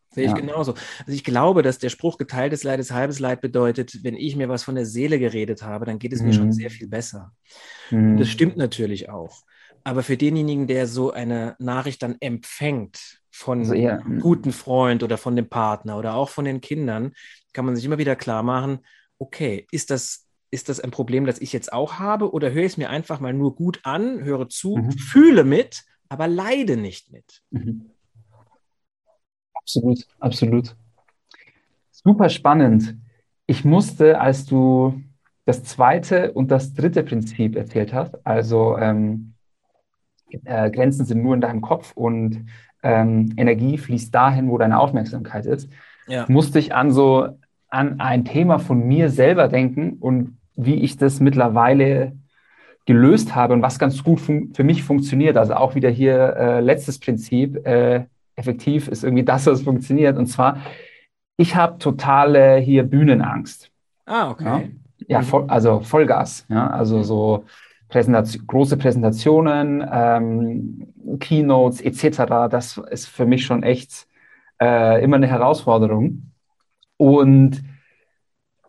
[0.09, 0.37] sehe ich ja.
[0.37, 0.73] genauso.
[1.01, 4.49] Also ich glaube, dass der Spruch geteiltes Leid ist halbes Leid bedeutet, wenn ich mir
[4.49, 6.27] was von der Seele geredet habe, dann geht es mhm.
[6.27, 6.53] mir schon mhm.
[6.53, 7.33] sehr viel besser.
[7.91, 8.17] Mhm.
[8.17, 9.43] Das stimmt natürlich auch.
[9.85, 15.17] Aber für denjenigen, der so eine Nachricht dann empfängt von also einem guten Freund oder
[15.17, 17.13] von dem Partner oder auch von den Kindern,
[17.53, 18.81] kann man sich immer wieder klar machen,
[19.19, 22.73] okay, ist das ist das ein Problem, das ich jetzt auch habe oder höre ich
[22.73, 24.93] es mir einfach mal nur gut an, höre zu, mhm.
[24.93, 27.43] fühle mit, aber leide nicht mit?
[27.51, 27.91] Mhm.
[29.55, 30.77] Absolut, absolut.
[31.93, 32.97] Super spannend.
[33.47, 35.01] Ich musste, als du
[35.45, 39.35] das zweite und das dritte Prinzip erzählt hast, also ähm,
[40.45, 42.47] äh, Grenzen sind nur in deinem Kopf und
[42.83, 45.69] ähm, Energie fließt dahin, wo deine Aufmerksamkeit ist,
[46.07, 46.25] ja.
[46.29, 47.39] musste ich an so
[47.71, 52.13] an ein Thema von mir selber denken und wie ich das mittlerweile
[52.87, 55.37] gelöst habe und was ganz gut für mich funktioniert.
[55.37, 58.05] Also auch wieder hier äh, letztes Prinzip, äh,
[58.37, 60.17] effektiv ist irgendwie das, was funktioniert.
[60.17, 60.59] Und zwar,
[61.37, 63.71] ich habe totale hier Bühnenangst.
[64.07, 64.71] Ah, okay.
[64.99, 66.47] Ja, ja voll, also Vollgas.
[66.49, 67.45] Ja, also so
[67.89, 72.49] Präsentation, große Präsentationen, ähm, Keynotes etc.
[72.51, 74.07] Das ist für mich schon echt
[74.61, 76.30] äh, immer eine Herausforderung.
[77.01, 77.63] Und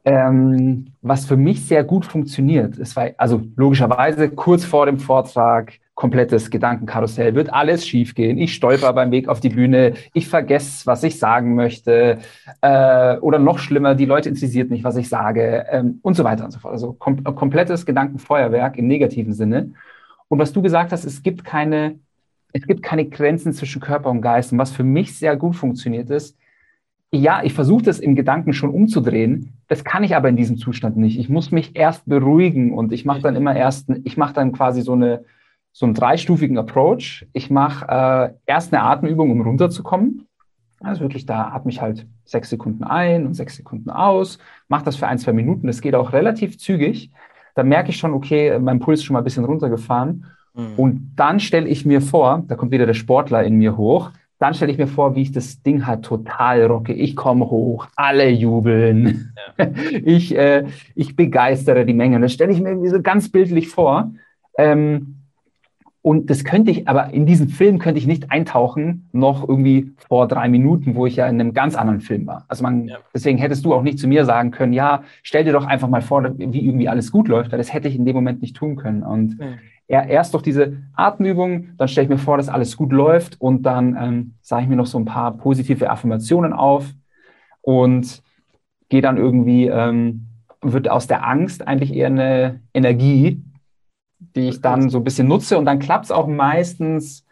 [0.05, 5.73] ähm, was für mich sehr gut funktioniert, ist, weil, also logischerweise kurz vor dem Vortrag
[5.95, 8.37] komplettes Gedankenkarussell, wird alles schiefgehen.
[8.37, 12.19] Ich stolper beim Weg auf die Bühne, ich vergesse, was ich sagen möchte,
[12.61, 16.45] äh, oder noch schlimmer, die Leute interessiert nicht, was ich sage, ähm, und so weiter
[16.45, 16.71] und so fort.
[16.71, 19.73] Also kom komplettes Gedankenfeuerwerk im negativen Sinne.
[20.29, 21.99] Und was du gesagt hast, es gibt keine,
[22.53, 24.53] es gibt keine Grenzen zwischen Körper und Geist.
[24.53, 26.37] Und was für mich sehr gut funktioniert ist,
[27.13, 29.53] ja, ich versuche das im Gedanken schon umzudrehen.
[29.67, 31.19] Das kann ich aber in diesem Zustand nicht.
[31.19, 34.81] Ich muss mich erst beruhigen und ich mache dann immer erst, ich mache dann quasi
[34.81, 35.25] so eine
[35.73, 37.25] so einen dreistufigen Approach.
[37.33, 40.27] Ich mache äh, erst eine Atemübung, um runterzukommen.
[40.81, 44.39] Also wirklich, da atme ich halt sechs Sekunden ein und sechs Sekunden aus.
[44.67, 45.67] Mache das für ein, zwei Minuten.
[45.67, 47.11] Das geht auch relativ zügig.
[47.55, 50.25] Da merke ich schon, okay, mein Puls ist schon mal ein bisschen runtergefahren.
[50.53, 50.73] Mhm.
[50.77, 54.11] Und dann stelle ich mir vor, da kommt wieder der Sportler in mir hoch,
[54.41, 56.93] dann stelle ich mir vor, wie ich das Ding halt total rocke.
[56.93, 59.33] Ich komme hoch, alle jubeln.
[59.57, 59.67] Ja.
[60.03, 60.65] Ich, äh,
[60.95, 62.15] ich begeistere die Menge.
[62.15, 64.11] Und das stelle ich mir irgendwie so ganz bildlich vor.
[64.57, 65.17] Ähm,
[66.01, 70.27] und das könnte ich, aber in diesen Film könnte ich nicht eintauchen, noch irgendwie vor
[70.27, 72.45] drei Minuten, wo ich ja in einem ganz anderen Film war.
[72.47, 72.97] Also man, ja.
[73.13, 76.01] deswegen hättest du auch nicht zu mir sagen können, ja, stell dir doch einfach mal
[76.01, 78.75] vor, wie irgendwie alles gut läuft, weil das hätte ich in dem Moment nicht tun
[78.75, 79.03] können.
[79.03, 79.37] Und
[79.99, 83.97] erst durch diese Atemübung, dann stelle ich mir vor, dass alles gut läuft und dann
[83.99, 86.85] ähm, sage ich mir noch so ein paar positive Affirmationen auf
[87.61, 88.23] und
[88.89, 90.27] gehe dann irgendwie, ähm,
[90.61, 93.43] wird aus der Angst eigentlich eher eine Energie,
[94.19, 97.25] die ich dann so ein bisschen nutze und dann klappt es auch meistens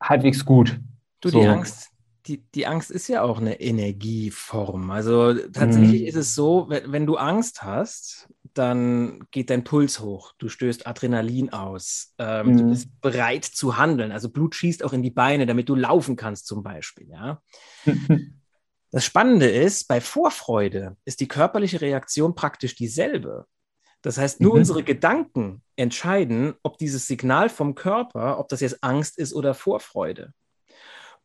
[0.00, 0.80] halbwegs gut.
[1.20, 1.40] Du, so.
[1.40, 1.90] die Angst,
[2.26, 4.90] die, die Angst ist ja auch eine Energieform.
[4.90, 6.06] Also tatsächlich mhm.
[6.06, 8.28] ist es so, wenn, wenn, du Angst hast,
[8.58, 12.56] dann geht dein Puls hoch, du stößt Adrenalin aus, ähm, mhm.
[12.58, 14.12] du bist bereit zu handeln.
[14.12, 17.08] Also Blut schießt auch in die Beine, damit du laufen kannst zum Beispiel.
[17.08, 17.42] Ja?
[18.90, 23.46] das Spannende ist, bei Vorfreude ist die körperliche Reaktion praktisch dieselbe.
[24.02, 24.58] Das heißt, nur mhm.
[24.58, 30.32] unsere Gedanken entscheiden, ob dieses Signal vom Körper, ob das jetzt Angst ist oder Vorfreude.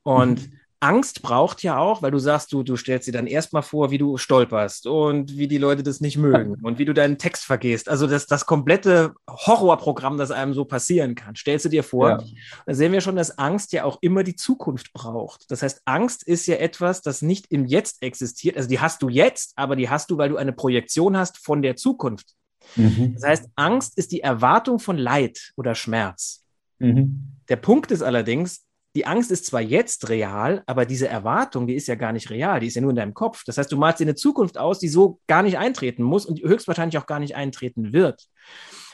[0.04, 0.60] Und mhm.
[0.84, 3.98] Angst braucht ja auch, weil du sagst, du, du stellst dir dann erstmal vor, wie
[3.98, 7.88] du stolperst und wie die Leute das nicht mögen und wie du deinen Text vergehst.
[7.88, 12.10] Also das, das komplette Horrorprogramm, das einem so passieren kann, stellst du dir vor.
[12.10, 12.24] Ja.
[12.66, 15.50] Da sehen wir schon, dass Angst ja auch immer die Zukunft braucht.
[15.50, 18.58] Das heißt, Angst ist ja etwas, das nicht im Jetzt existiert.
[18.58, 21.62] Also die hast du jetzt, aber die hast du, weil du eine Projektion hast von
[21.62, 22.36] der Zukunft.
[22.76, 23.14] Mhm.
[23.14, 26.44] Das heißt, Angst ist die Erwartung von Leid oder Schmerz.
[26.80, 27.38] Mhm.
[27.48, 28.66] Der Punkt ist allerdings,
[28.96, 32.60] die Angst ist zwar jetzt real, aber diese Erwartung, die ist ja gar nicht real,
[32.60, 33.44] die ist ja nur in deinem Kopf.
[33.46, 36.41] Das heißt, du malst dir eine Zukunft aus, die so gar nicht eintreten muss und
[36.41, 38.28] höchstwahrscheinlich auch gar nicht eintreten wird.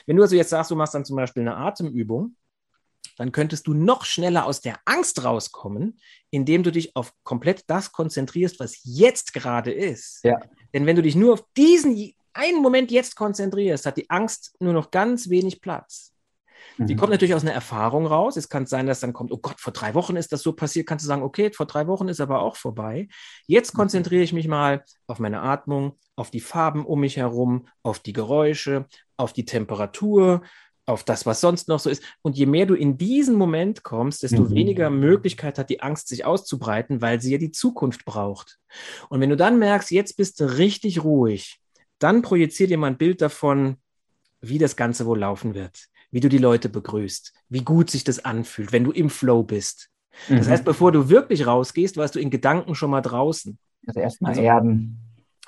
[0.05, 2.35] Wenn du also jetzt sagst, du machst dann zum Beispiel eine Atemübung,
[3.17, 5.99] dann könntest du noch schneller aus der Angst rauskommen,
[6.31, 10.23] indem du dich auf komplett das konzentrierst, was jetzt gerade ist.
[10.23, 10.39] Ja.
[10.73, 14.71] Denn wenn du dich nur auf diesen einen Moment jetzt konzentrierst, hat die Angst nur
[14.71, 16.13] noch ganz wenig Platz.
[16.77, 16.97] Die mhm.
[16.97, 18.37] kommt natürlich aus einer Erfahrung raus.
[18.37, 20.87] Es kann sein, dass dann kommt, oh Gott, vor drei Wochen ist das so passiert.
[20.87, 23.07] Kannst du sagen, okay, vor drei Wochen ist aber auch vorbei.
[23.47, 23.79] Jetzt mhm.
[23.79, 28.13] konzentriere ich mich mal auf meine Atmung, auf die Farben um mich herum, auf die
[28.13, 28.85] Geräusche,
[29.17, 30.41] auf die Temperatur,
[30.89, 32.03] auf das, was sonst noch so ist.
[32.21, 34.55] Und je mehr du in diesen Moment kommst, desto mhm.
[34.55, 38.59] weniger Möglichkeit hat die Angst, sich auszubreiten, weil sie ja die Zukunft braucht.
[39.09, 41.61] Und wenn du dann merkst, jetzt bist du richtig ruhig,
[41.99, 43.77] dann projiziert dir mal ein Bild davon,
[44.41, 48.23] wie das Ganze wohl laufen wird, wie du die Leute begrüßt, wie gut sich das
[48.25, 49.89] anfühlt, wenn du im Flow bist.
[50.27, 50.51] Das mhm.
[50.51, 53.57] heißt, bevor du wirklich rausgehst, warst du in Gedanken schon mal draußen.
[53.87, 54.97] Also erstmal also, erden.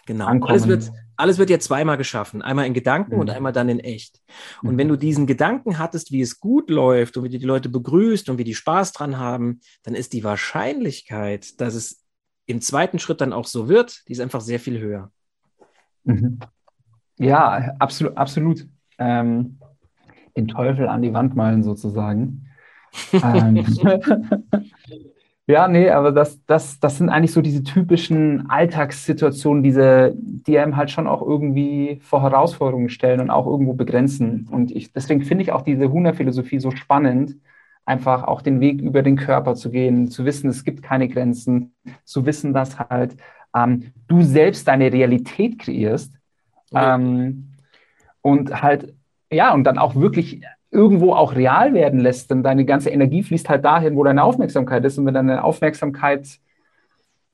[0.06, 0.28] Genau.
[0.28, 2.42] Alles wird, alles wird ja zweimal geschaffen.
[2.42, 3.22] Einmal in Gedanken mhm.
[3.22, 4.22] und einmal dann in echt.
[4.64, 4.78] Und mhm.
[4.78, 8.30] wenn du diesen Gedanken hattest, wie es gut läuft und wie du die Leute begrüßt
[8.30, 12.04] und wie die Spaß dran haben, dann ist die Wahrscheinlichkeit, dass es
[12.46, 15.12] im zweiten Schritt dann auch so wird, die ist einfach sehr viel höher.
[16.04, 16.40] Mhm.
[17.18, 18.68] Ja, absolut, absolut.
[18.98, 19.60] Ähm,
[20.36, 22.48] den Teufel an die Wand malen sozusagen.
[23.14, 23.66] ähm,
[25.52, 30.78] Ja, nee, aber das, das, das sind eigentlich so diese typischen Alltagssituationen, diese, die einem
[30.78, 34.48] halt schon auch irgendwie vor Herausforderungen stellen und auch irgendwo begrenzen.
[34.50, 37.36] Und ich, deswegen finde ich auch diese Huna-Philosophie so spannend,
[37.86, 41.74] einfach auch den Weg über den Körper zu gehen, zu wissen, es gibt keine Grenzen,
[42.06, 43.18] zu wissen, dass halt
[43.54, 46.14] ähm, du selbst deine Realität kreierst.
[46.74, 47.56] Ähm,
[48.22, 48.94] und halt,
[49.32, 53.50] ja, und dann auch wirklich irgendwo auch real werden lässt, denn deine ganze Energie fließt
[53.50, 54.98] halt dahin, wo deine Aufmerksamkeit ist.
[54.98, 56.40] Und wenn deine Aufmerksamkeit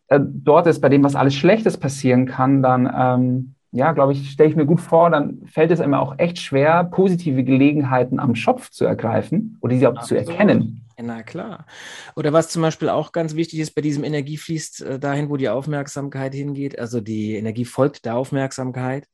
[0.08, 4.32] äh, dort ist, bei dem, was alles Schlechtes passieren kann, dann, ähm, ja, glaube ich,
[4.32, 8.34] stelle ich mir gut vor, dann fällt es immer auch echt schwer, positive Gelegenheiten am
[8.34, 10.26] Schopf zu ergreifen oder sie auch Absolut.
[10.26, 10.84] zu erkennen.
[11.00, 11.68] Na klar.
[12.16, 15.38] Oder was zum Beispiel auch ganz wichtig ist, bei diesem Energie fließt äh, dahin, wo
[15.38, 16.80] die Aufmerksamkeit hingeht.
[16.80, 19.08] Also die Energie folgt der Aufmerksamkeit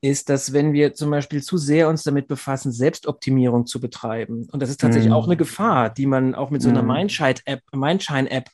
[0.00, 4.62] ist, dass wenn wir zum Beispiel zu sehr uns damit befassen, Selbstoptimierung zu betreiben, und
[4.62, 5.14] das ist tatsächlich mm.
[5.14, 6.86] auch eine Gefahr, die man auch mit so einer mm.
[6.86, 8.44] Mindshine-App Mindshine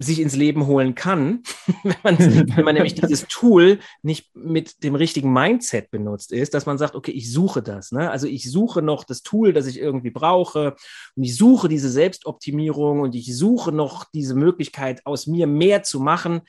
[0.00, 1.42] sich ins Leben holen kann,
[1.82, 6.66] wenn man, wenn man nämlich dieses Tool nicht mit dem richtigen Mindset benutzt ist, dass
[6.66, 7.90] man sagt, okay, ich suche das.
[7.90, 8.10] Ne?
[8.10, 10.76] Also ich suche noch das Tool, das ich irgendwie brauche
[11.16, 16.00] und ich suche diese Selbstoptimierung und ich suche noch diese Möglichkeit, aus mir mehr zu
[16.00, 16.42] machen.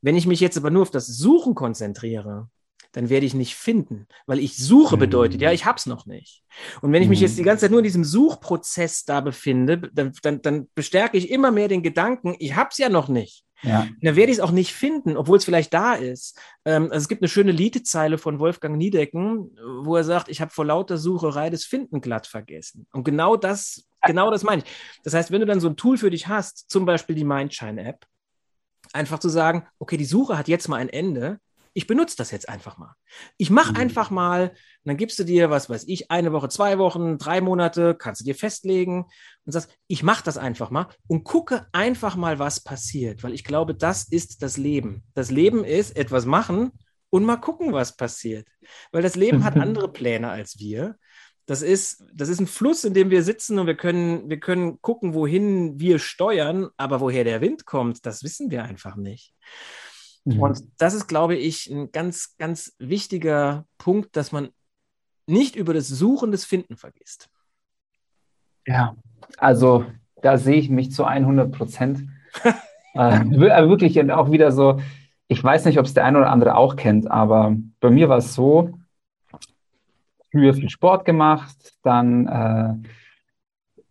[0.00, 2.48] Wenn ich mich jetzt aber nur auf das Suchen konzentriere,
[2.94, 5.54] dann werde ich nicht finden, weil ich suche bedeutet, ja, mhm.
[5.56, 6.42] ich habe es noch nicht.
[6.80, 7.46] Und wenn ich mich jetzt die mhm.
[7.46, 11.68] ganze Zeit nur in diesem Suchprozess da befinde, dann, dann, dann bestärke ich immer mehr
[11.68, 13.44] den Gedanken, ich habe es ja noch nicht.
[13.62, 13.88] Ja.
[14.02, 16.38] Dann werde ich es auch nicht finden, obwohl es vielleicht da ist.
[16.64, 20.52] Ähm, also es gibt eine schöne Liedezeile von Wolfgang Niedecken, wo er sagt, ich habe
[20.52, 22.86] vor lauter Sucherei das Finden glatt vergessen.
[22.92, 24.70] Und genau das, genau das meine ich.
[25.02, 28.06] Das heißt, wenn du dann so ein Tool für dich hast, zum Beispiel die Mindshine-App,
[28.92, 31.40] einfach zu sagen, okay, die Suche hat jetzt mal ein Ende
[31.74, 32.94] ich benutze das jetzt einfach mal.
[33.36, 33.78] Ich mache mhm.
[33.78, 34.54] einfach mal,
[34.84, 38.24] dann gibst du dir, was weiß ich, eine Woche, zwei Wochen, drei Monate, kannst du
[38.24, 39.06] dir festlegen
[39.44, 43.44] und sagst, ich mache das einfach mal und gucke einfach mal, was passiert, weil ich
[43.44, 45.02] glaube, das ist das Leben.
[45.14, 46.70] Das Leben ist etwas machen
[47.10, 48.48] und mal gucken, was passiert,
[48.92, 50.96] weil das Leben hat andere Pläne als wir.
[51.46, 54.80] Das ist, das ist ein Fluss, in dem wir sitzen und wir können, wir können
[54.80, 59.34] gucken, wohin wir steuern, aber woher der Wind kommt, das wissen wir einfach nicht.
[60.24, 60.40] Mhm.
[60.40, 64.48] Und das ist, glaube ich, ein ganz, ganz wichtiger Punkt, dass man
[65.26, 67.28] nicht über das Suchen des Finden vergisst.
[68.66, 68.96] Ja,
[69.38, 69.84] also
[70.22, 72.08] da sehe ich mich zu 100 Prozent.
[72.94, 74.80] äh, äh wirklich und auch wieder so,
[75.28, 78.18] ich weiß nicht, ob es der eine oder andere auch kennt, aber bei mir war
[78.18, 78.78] es so,
[80.30, 82.88] früher viel Sport gemacht, dann äh,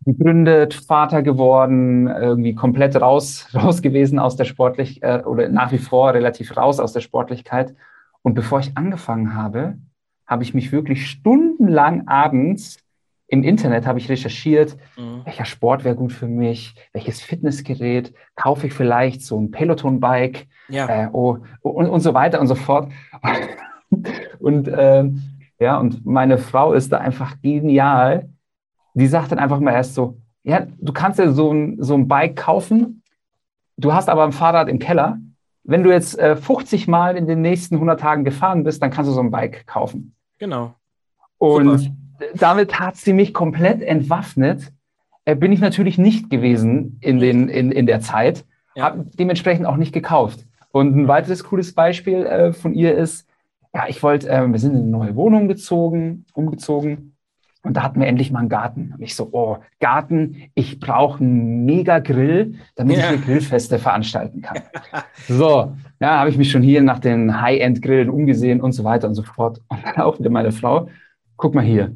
[0.06, 5.78] gegründet, Vater geworden, irgendwie komplett raus, raus gewesen aus der Sportlichkeit äh, oder nach wie
[5.78, 7.76] vor relativ raus aus der Sportlichkeit.
[8.22, 9.78] Und bevor ich angefangen habe,
[10.26, 12.78] habe ich mich wirklich stundenlang abends
[13.28, 15.22] im Internet habe ich recherchiert, mhm.
[15.26, 21.06] welcher Sport wäre gut für mich, welches Fitnessgerät, kaufe ich vielleicht so ein Peloton-Bike ja.
[21.06, 22.92] äh, oh, und, und so weiter und so fort.
[24.40, 25.10] und äh,
[25.60, 28.30] ja, und meine Frau ist da einfach genial
[28.94, 32.08] die sagt dann einfach mal erst so, ja, du kannst ja so ein, so ein
[32.08, 33.04] Bike kaufen,
[33.78, 35.18] du hast aber ein Fahrrad im Keller.
[35.64, 39.10] Wenn du jetzt äh, 50 Mal in den nächsten 100 Tagen gefahren bist, dann kannst
[39.10, 40.14] du so ein Bike kaufen.
[40.38, 40.76] Genau.
[41.38, 41.96] Und Super.
[42.36, 44.74] damit hat sie mich komplett entwaffnet.
[45.26, 48.84] Äh, bin ich natürlich nicht gewesen in, den, in, in der Zeit, ja.
[48.84, 50.46] habe dementsprechend auch nicht gekauft.
[50.72, 53.28] Und ein weiteres cooles Beispiel äh, von ihr ist,
[53.74, 57.13] ja, ich wollte, äh, wir sind in eine neue Wohnung gezogen, umgezogen
[57.64, 58.94] und da hatten wir endlich mal einen Garten.
[58.94, 63.04] Und ich so, oh, Garten, ich brauche einen Mega-Grill, damit ja.
[63.04, 64.58] ich hier Grillfeste veranstalten kann.
[65.30, 69.16] so, ja, habe ich mich schon hier nach den High-End-Grillen umgesehen und so weiter und
[69.16, 69.62] so fort.
[69.70, 70.90] Und dann auch wieder meine Frau,
[71.38, 71.96] guck mal hier.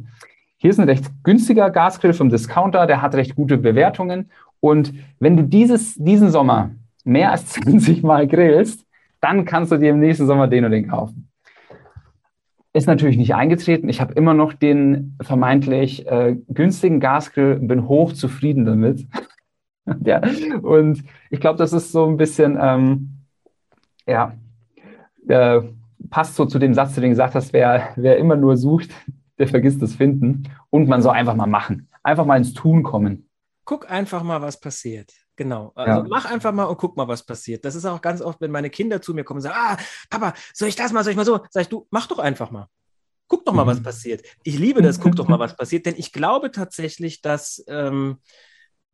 [0.55, 4.31] Hier ist ein recht günstiger Gasgrill vom Discounter, der hat recht gute Bewertungen.
[4.61, 6.71] Und wenn du dieses, diesen Sommer
[7.03, 8.85] mehr als 20 Mal grillst,
[9.19, 11.26] dann kannst du dir im nächsten Sommer den und den kaufen.
[12.77, 13.89] Ist natürlich nicht eingetreten.
[13.89, 19.07] Ich habe immer noch den vermeintlich äh, günstigen Gasgrill, bin hoch zufrieden damit.
[20.05, 20.21] ja.
[20.61, 23.23] Und ich glaube, das ist so ein bisschen, ähm,
[24.05, 24.35] ja,
[25.27, 25.61] äh,
[26.11, 28.91] passt so zu dem Satz, den du gesagt hast, wer, wer immer nur sucht,
[29.39, 30.43] der vergisst das Finden.
[30.69, 31.89] Und man soll einfach mal machen.
[32.03, 33.27] Einfach mal ins Tun kommen.
[33.65, 35.11] Guck einfach mal, was passiert.
[35.37, 35.71] Genau.
[35.75, 36.07] Also ja.
[36.09, 37.63] mach einfach mal und guck mal, was passiert.
[37.63, 39.77] Das ist auch ganz oft, wenn meine Kinder zu mir kommen und sagen, ah,
[40.09, 41.39] Papa, soll ich das mal, soll ich mal so?
[41.51, 42.67] Sag ich, du, mach doch einfach mal.
[43.27, 43.69] Guck doch mal, mhm.
[43.69, 44.25] was passiert.
[44.43, 48.17] Ich liebe das, guck doch mal, was passiert, denn ich glaube tatsächlich, dass, ähm,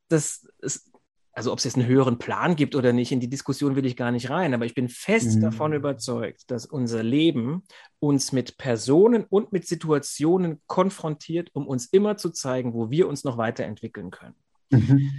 [0.10, 0.92] dass es,
[1.32, 3.96] also ob es jetzt einen höheren Plan gibt oder nicht, in die Diskussion will ich
[3.96, 5.42] gar nicht rein, aber ich bin fest mhm.
[5.42, 7.64] davon überzeugt, dass unser Leben
[8.00, 13.24] uns mit Personen und mit Situationen konfrontiert, um uns immer zu zeigen, wo wir uns
[13.24, 14.36] noch weiterentwickeln können.
[14.72, 15.12] Mhm.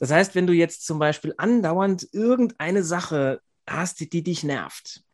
[0.00, 5.04] Das heißt, wenn du jetzt zum Beispiel andauernd irgendeine Sache hast, die, die dich nervt,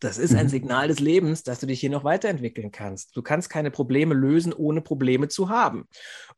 [0.00, 0.50] das ist ein mhm.
[0.50, 3.16] Signal des Lebens, dass du dich hier noch weiterentwickeln kannst.
[3.16, 5.88] Du kannst keine Probleme lösen, ohne Probleme zu haben.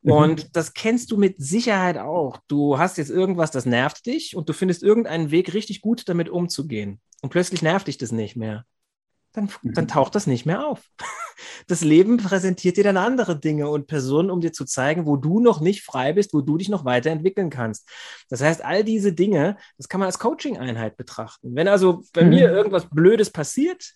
[0.01, 0.11] Mhm.
[0.11, 2.37] Und das kennst du mit Sicherheit auch.
[2.47, 6.29] Du hast jetzt irgendwas, das nervt dich und du findest irgendeinen Weg, richtig gut damit
[6.29, 7.01] umzugehen.
[7.21, 8.65] Und plötzlich nervt dich das nicht mehr
[9.33, 9.89] dann, dann mhm.
[9.89, 10.81] taucht das nicht mehr auf.
[11.67, 15.39] Das Leben präsentiert dir dann andere Dinge und Personen, um dir zu zeigen, wo du
[15.39, 17.87] noch nicht frei bist, wo du dich noch weiterentwickeln kannst.
[18.27, 21.55] Das heißt, all diese Dinge, das kann man als Coaching-Einheit betrachten.
[21.55, 22.29] Wenn also bei mhm.
[22.29, 23.93] mir irgendwas Blödes passiert,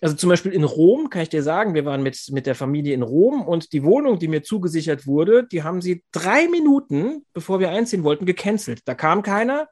[0.00, 2.94] also zum Beispiel in Rom, kann ich dir sagen, wir waren mit, mit der Familie
[2.94, 7.60] in Rom und die Wohnung, die mir zugesichert wurde, die haben sie drei Minuten, bevor
[7.60, 8.80] wir einziehen wollten, gecancelt.
[8.84, 9.68] Da kam keiner.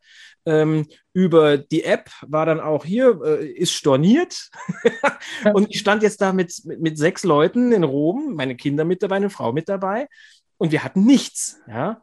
[0.47, 4.51] Ähm, über die App war dann auch hier, äh, ist storniert.
[5.55, 9.03] und ich stand jetzt da mit, mit, mit, sechs Leuten in Rom, meine Kinder mit
[9.03, 10.09] dabei, eine Frau mit dabei.
[10.57, 11.61] Und wir hatten nichts.
[11.69, 12.03] Ja.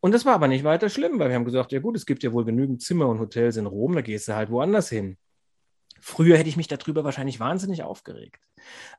[0.00, 2.22] Und das war aber nicht weiter schlimm, weil wir haben gesagt, ja gut, es gibt
[2.22, 5.18] ja wohl genügend Zimmer und Hotels in Rom, da gehst du halt woanders hin.
[6.00, 8.42] Früher hätte ich mich darüber wahrscheinlich wahnsinnig aufgeregt.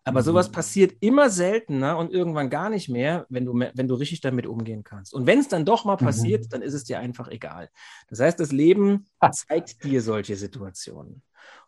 [0.04, 0.26] Aber mhm.
[0.26, 4.46] sowas passiert immer seltener und irgendwann gar nicht mehr, wenn du, wenn du richtig damit
[4.46, 5.14] umgehen kannst.
[5.14, 6.06] Und wenn es dann doch mal mhm.
[6.06, 6.50] passiert, mhm.
[6.50, 7.70] dann ist es dir einfach egal.
[8.08, 11.24] Das heißt, das Leben zeigt dir solche Situationen.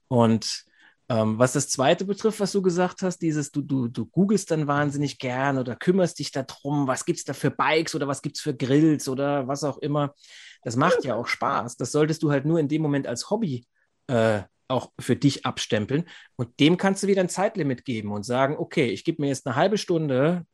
[0.08, 0.66] Und
[1.10, 4.68] ähm, was das zweite betrifft, was du gesagt hast, dieses, du, du, du googelst dann
[4.68, 8.38] wahnsinnig gern oder kümmerst dich darum, was gibt es da für Bikes oder was gibt
[8.38, 10.14] es für Grills oder was auch immer.
[10.64, 11.76] Das macht ja auch Spaß.
[11.76, 13.68] Das solltest du halt nur in dem Moment als Hobby
[14.08, 16.06] äh, auch für dich abstempeln.
[16.36, 19.46] Und dem kannst du wieder ein Zeitlimit geben und sagen, okay, ich gebe mir jetzt
[19.46, 20.46] eine halbe Stunde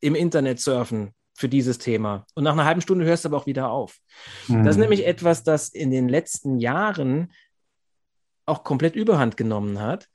[0.00, 2.26] im Internet surfen für dieses Thema.
[2.34, 3.98] Und nach einer halben Stunde hörst du aber auch wieder auf.
[4.48, 4.64] Mhm.
[4.64, 7.32] Das ist nämlich etwas, das in den letzten Jahren
[8.44, 10.08] auch komplett überhand genommen hat.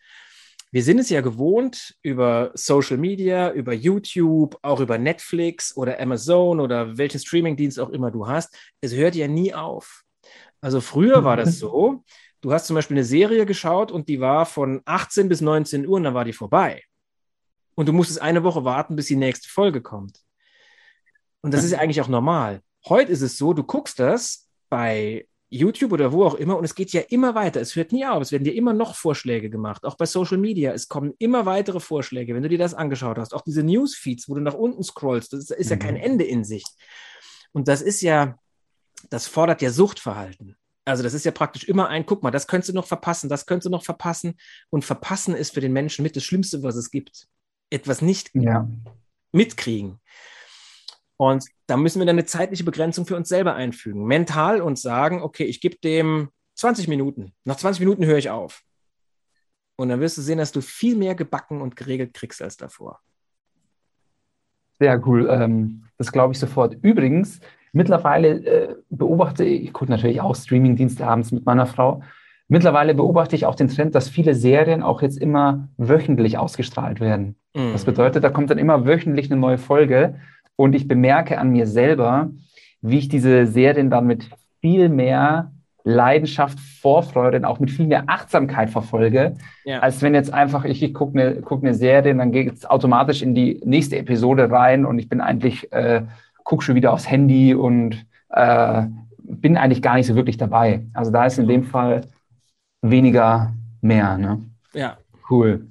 [0.71, 6.59] Wir sind es ja gewohnt, über Social Media, über YouTube, auch über Netflix oder Amazon
[6.59, 8.57] oder welchen Streamingdienst auch immer du hast.
[8.81, 10.03] Es hört ja nie auf.
[10.61, 12.03] Also früher war das so,
[12.43, 15.95] du hast zum Beispiel eine Serie geschaut und die war von 18 bis 19 Uhr
[15.95, 16.83] und dann war die vorbei.
[17.73, 20.19] Und du musstest eine Woche warten, bis die nächste Folge kommt.
[21.41, 22.61] Und das ist ja eigentlich auch normal.
[22.85, 26.75] Heute ist es so, du guckst das bei YouTube oder wo auch immer und es
[26.75, 27.61] geht ja immer weiter.
[27.61, 28.21] Es hört nie auf.
[28.21, 29.85] Es werden dir immer noch Vorschläge gemacht.
[29.85, 30.73] Auch bei Social Media.
[30.73, 33.33] Es kommen immer weitere Vorschläge, wenn du dir das angeschaut hast.
[33.33, 36.01] Auch diese Newsfeeds, wo du nach unten scrollst, das ist, ist ja kein mhm.
[36.01, 36.69] Ende in Sicht.
[37.53, 38.37] Und das ist ja,
[39.09, 40.57] das fordert ja Suchtverhalten.
[40.85, 43.45] Also das ist ja praktisch immer ein, guck mal, das könntest du noch verpassen, das
[43.45, 44.35] könntest du noch verpassen.
[44.69, 47.27] Und verpassen ist für den Menschen mit das Schlimmste, was es gibt.
[47.69, 48.67] Etwas nicht ja.
[49.31, 49.99] mitkriegen.
[51.17, 54.05] Und da müssen wir dann eine zeitliche Begrenzung für uns selber einfügen.
[54.05, 57.33] Mental und sagen, okay, ich gebe dem 20 Minuten.
[57.45, 58.61] Nach 20 Minuten höre ich auf.
[59.75, 62.99] Und dann wirst du sehen, dass du viel mehr gebacken und geregelt kriegst als davor.
[64.79, 65.29] Sehr cool.
[65.29, 66.75] Ähm, das glaube ich sofort.
[66.81, 67.39] Übrigens,
[67.73, 72.01] Mittlerweile äh, beobachte ich, ich gucke natürlich auch Streamingdienste abends mit meiner Frau.
[72.47, 77.35] Mittlerweile beobachte ich auch den Trend, dass viele Serien auch jetzt immer wöchentlich ausgestrahlt werden.
[77.55, 77.73] Mhm.
[77.73, 80.15] Das bedeutet, da kommt dann immer wöchentlich eine neue Folge
[80.55, 82.29] und ich bemerke an mir selber,
[82.81, 84.29] wie ich diese Serien dann mit
[84.61, 85.51] viel mehr
[85.83, 89.79] Leidenschaft, Vorfreude und auch mit viel mehr Achtsamkeit verfolge, ja.
[89.79, 92.65] als wenn jetzt einfach ich, ich gucke eine, guck eine Serie und dann geht es
[92.65, 96.03] automatisch in die nächste Episode rein und ich bin eigentlich äh,
[96.43, 98.83] gucke schon wieder aufs Handy und äh,
[99.17, 100.85] bin eigentlich gar nicht so wirklich dabei.
[100.93, 102.01] Also da ist in dem Fall
[102.81, 104.17] weniger mehr.
[104.17, 104.41] Ne?
[104.73, 104.97] Ja.
[105.29, 105.67] Cool.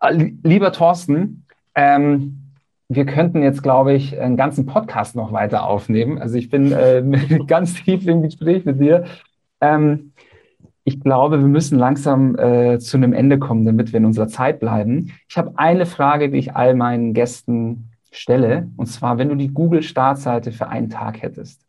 [0.00, 1.44] Äh, lieber Thorsten,
[1.74, 2.40] ähm,
[2.88, 6.18] wir könnten jetzt, glaube ich, einen ganzen Podcast noch weiter aufnehmen.
[6.18, 7.02] Also ich bin äh,
[7.46, 9.04] ganz tief im Gespräch mit dir.
[9.60, 10.12] Ähm,
[10.84, 14.60] ich glaube, wir müssen langsam äh, zu einem Ende kommen, damit wir in unserer Zeit
[14.60, 15.12] bleiben.
[15.28, 18.70] Ich habe eine Frage, die ich all meinen Gästen stelle.
[18.76, 21.66] Und zwar, wenn du die Google-Startseite für einen Tag hättest,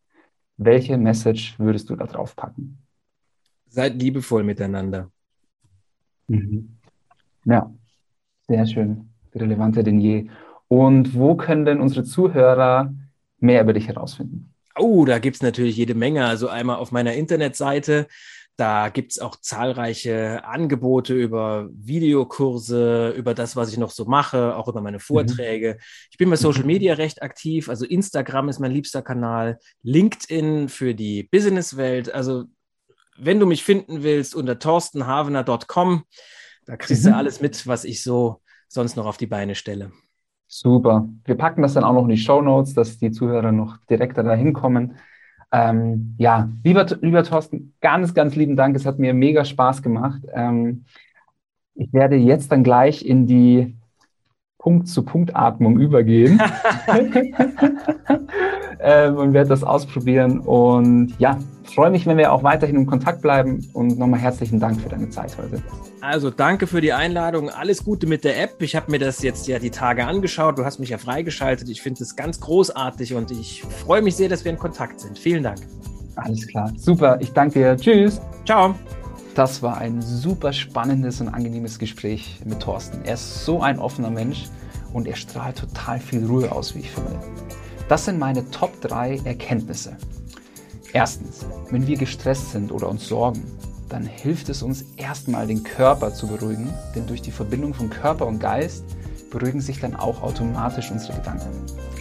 [0.57, 2.77] welche Message würdest du da drauf packen?
[3.67, 5.11] Seid liebevoll miteinander.
[6.27, 6.77] Mhm.
[7.43, 7.73] Ja,
[8.47, 9.09] sehr schön.
[9.33, 10.29] Relevanter denn je.
[10.67, 12.93] Und wo können denn unsere Zuhörer
[13.39, 14.53] mehr über dich herausfinden?
[14.77, 16.25] Oh, da gibt es natürlich jede Menge.
[16.25, 18.07] Also einmal auf meiner Internetseite
[18.57, 24.69] Da gibt's auch zahlreiche Angebote über Videokurse, über das, was ich noch so mache, auch
[24.69, 25.01] über meine mhm.
[25.01, 25.73] Vorträge.
[25.73, 25.83] Mhm.
[26.11, 27.67] Ich bin bei Social Media recht aktiv.
[27.67, 32.13] Also Instagram ist mein liebster Kanal, LinkedIn für die Businesswelt.
[32.13, 32.45] Also
[33.17, 36.03] wenn du mich finden willst, unter torstenhavener.com,
[36.65, 37.09] da kriegst mhm.
[37.09, 39.91] du alles mit, was ich so sonst noch auf die Beine stelle.
[40.47, 41.09] Super.
[41.25, 44.23] Wir packen das dann auch noch in die Show Notes, dass die Zuhörer noch direkter
[44.23, 44.97] dahin kommen.
[45.55, 48.75] Ähm, ja, lieber, lieber Thorsten, ganz, ganz lieben Dank.
[48.75, 50.21] Es hat mir mega Spaß gemacht.
[50.33, 50.83] Ähm,
[51.75, 53.75] ich werde jetzt dann gleich in die
[54.65, 56.41] Punkt-zu-Punkt-Atmung übergehen
[58.79, 60.39] ähm, und werde das ausprobieren.
[60.39, 61.37] Und ja,
[61.75, 63.63] freue mich, wenn wir auch weiterhin in Kontakt bleiben.
[63.73, 65.61] Und nochmal herzlichen Dank für deine Zeit heute.
[66.01, 67.51] Also danke für die Einladung.
[67.51, 68.59] Alles Gute mit der App.
[68.59, 70.57] Ich habe mir das jetzt ja die Tage angeschaut.
[70.57, 71.69] Du hast mich ja freigeschaltet.
[71.69, 75.19] Ich finde es ganz großartig und ich freue mich sehr, dass wir in Kontakt sind.
[75.19, 75.59] Vielen Dank.
[76.15, 76.71] Alles klar.
[76.75, 77.19] Super.
[77.21, 77.77] Ich danke dir.
[77.77, 78.19] Tschüss.
[78.45, 78.73] Ciao.
[79.35, 83.01] Das war ein super spannendes und angenehmes Gespräch mit Thorsten.
[83.03, 84.45] Er ist so ein offener Mensch
[84.93, 87.19] und er strahlt total viel Ruhe aus, wie ich finde.
[87.89, 89.97] Das sind meine Top 3 Erkenntnisse.
[90.93, 93.43] Erstens, wenn wir gestresst sind oder uns sorgen,
[93.89, 98.27] dann hilft es uns erstmal den Körper zu beruhigen, denn durch die Verbindung von Körper
[98.27, 98.85] und Geist
[99.31, 101.49] beruhigen sich dann auch automatisch unsere Gedanken.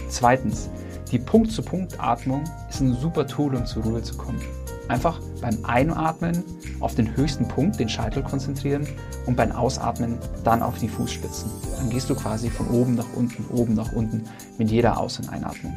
[0.07, 0.69] Zweitens,
[1.11, 4.39] die Punkt-zu-Punkt-Atmung ist ein super Tool, um zur Ruhe zu kommen.
[4.87, 6.43] Einfach beim Einatmen
[6.79, 8.87] auf den höchsten Punkt, den Scheitel konzentrieren
[9.25, 11.49] und beim Ausatmen dann auf die Fußspitzen.
[11.77, 14.25] Dann gehst du quasi von oben nach unten, oben nach unten
[14.57, 15.75] mit jeder Aus- und Einatmung.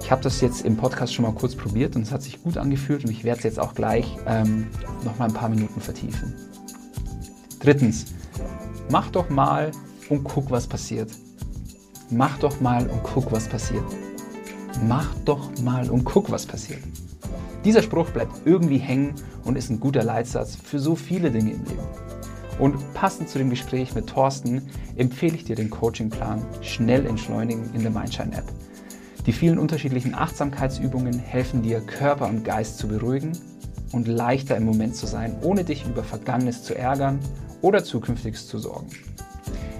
[0.00, 2.58] Ich habe das jetzt im Podcast schon mal kurz probiert und es hat sich gut
[2.58, 4.66] angefühlt und ich werde es jetzt auch gleich ähm,
[5.04, 6.34] noch mal ein paar Minuten vertiefen.
[7.60, 8.06] Drittens,
[8.90, 9.70] mach doch mal
[10.10, 11.10] und guck, was passiert.
[12.10, 13.84] Mach doch mal und guck, was passiert.
[14.86, 16.82] Mach doch mal und guck, was passiert.
[17.64, 21.64] Dieser Spruch bleibt irgendwie hängen und ist ein guter Leitsatz für so viele Dinge im
[21.64, 21.88] Leben.
[22.58, 24.62] Und passend zu dem Gespräch mit Thorsten
[24.96, 28.52] empfehle ich dir den Coachingplan Schnell entschleunigen in der Mindshine App.
[29.26, 33.32] Die vielen unterschiedlichen Achtsamkeitsübungen helfen dir, Körper und Geist zu beruhigen
[33.92, 37.18] und leichter im Moment zu sein, ohne dich über Vergangenes zu ärgern
[37.62, 38.88] oder Zukünftiges zu sorgen.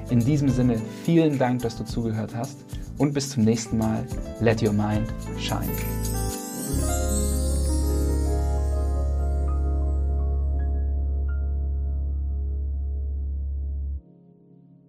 [0.09, 2.65] In diesem Sinne vielen Dank, dass du zugehört hast
[2.97, 4.05] und bis zum nächsten Mal.
[4.41, 5.69] Let your mind shine.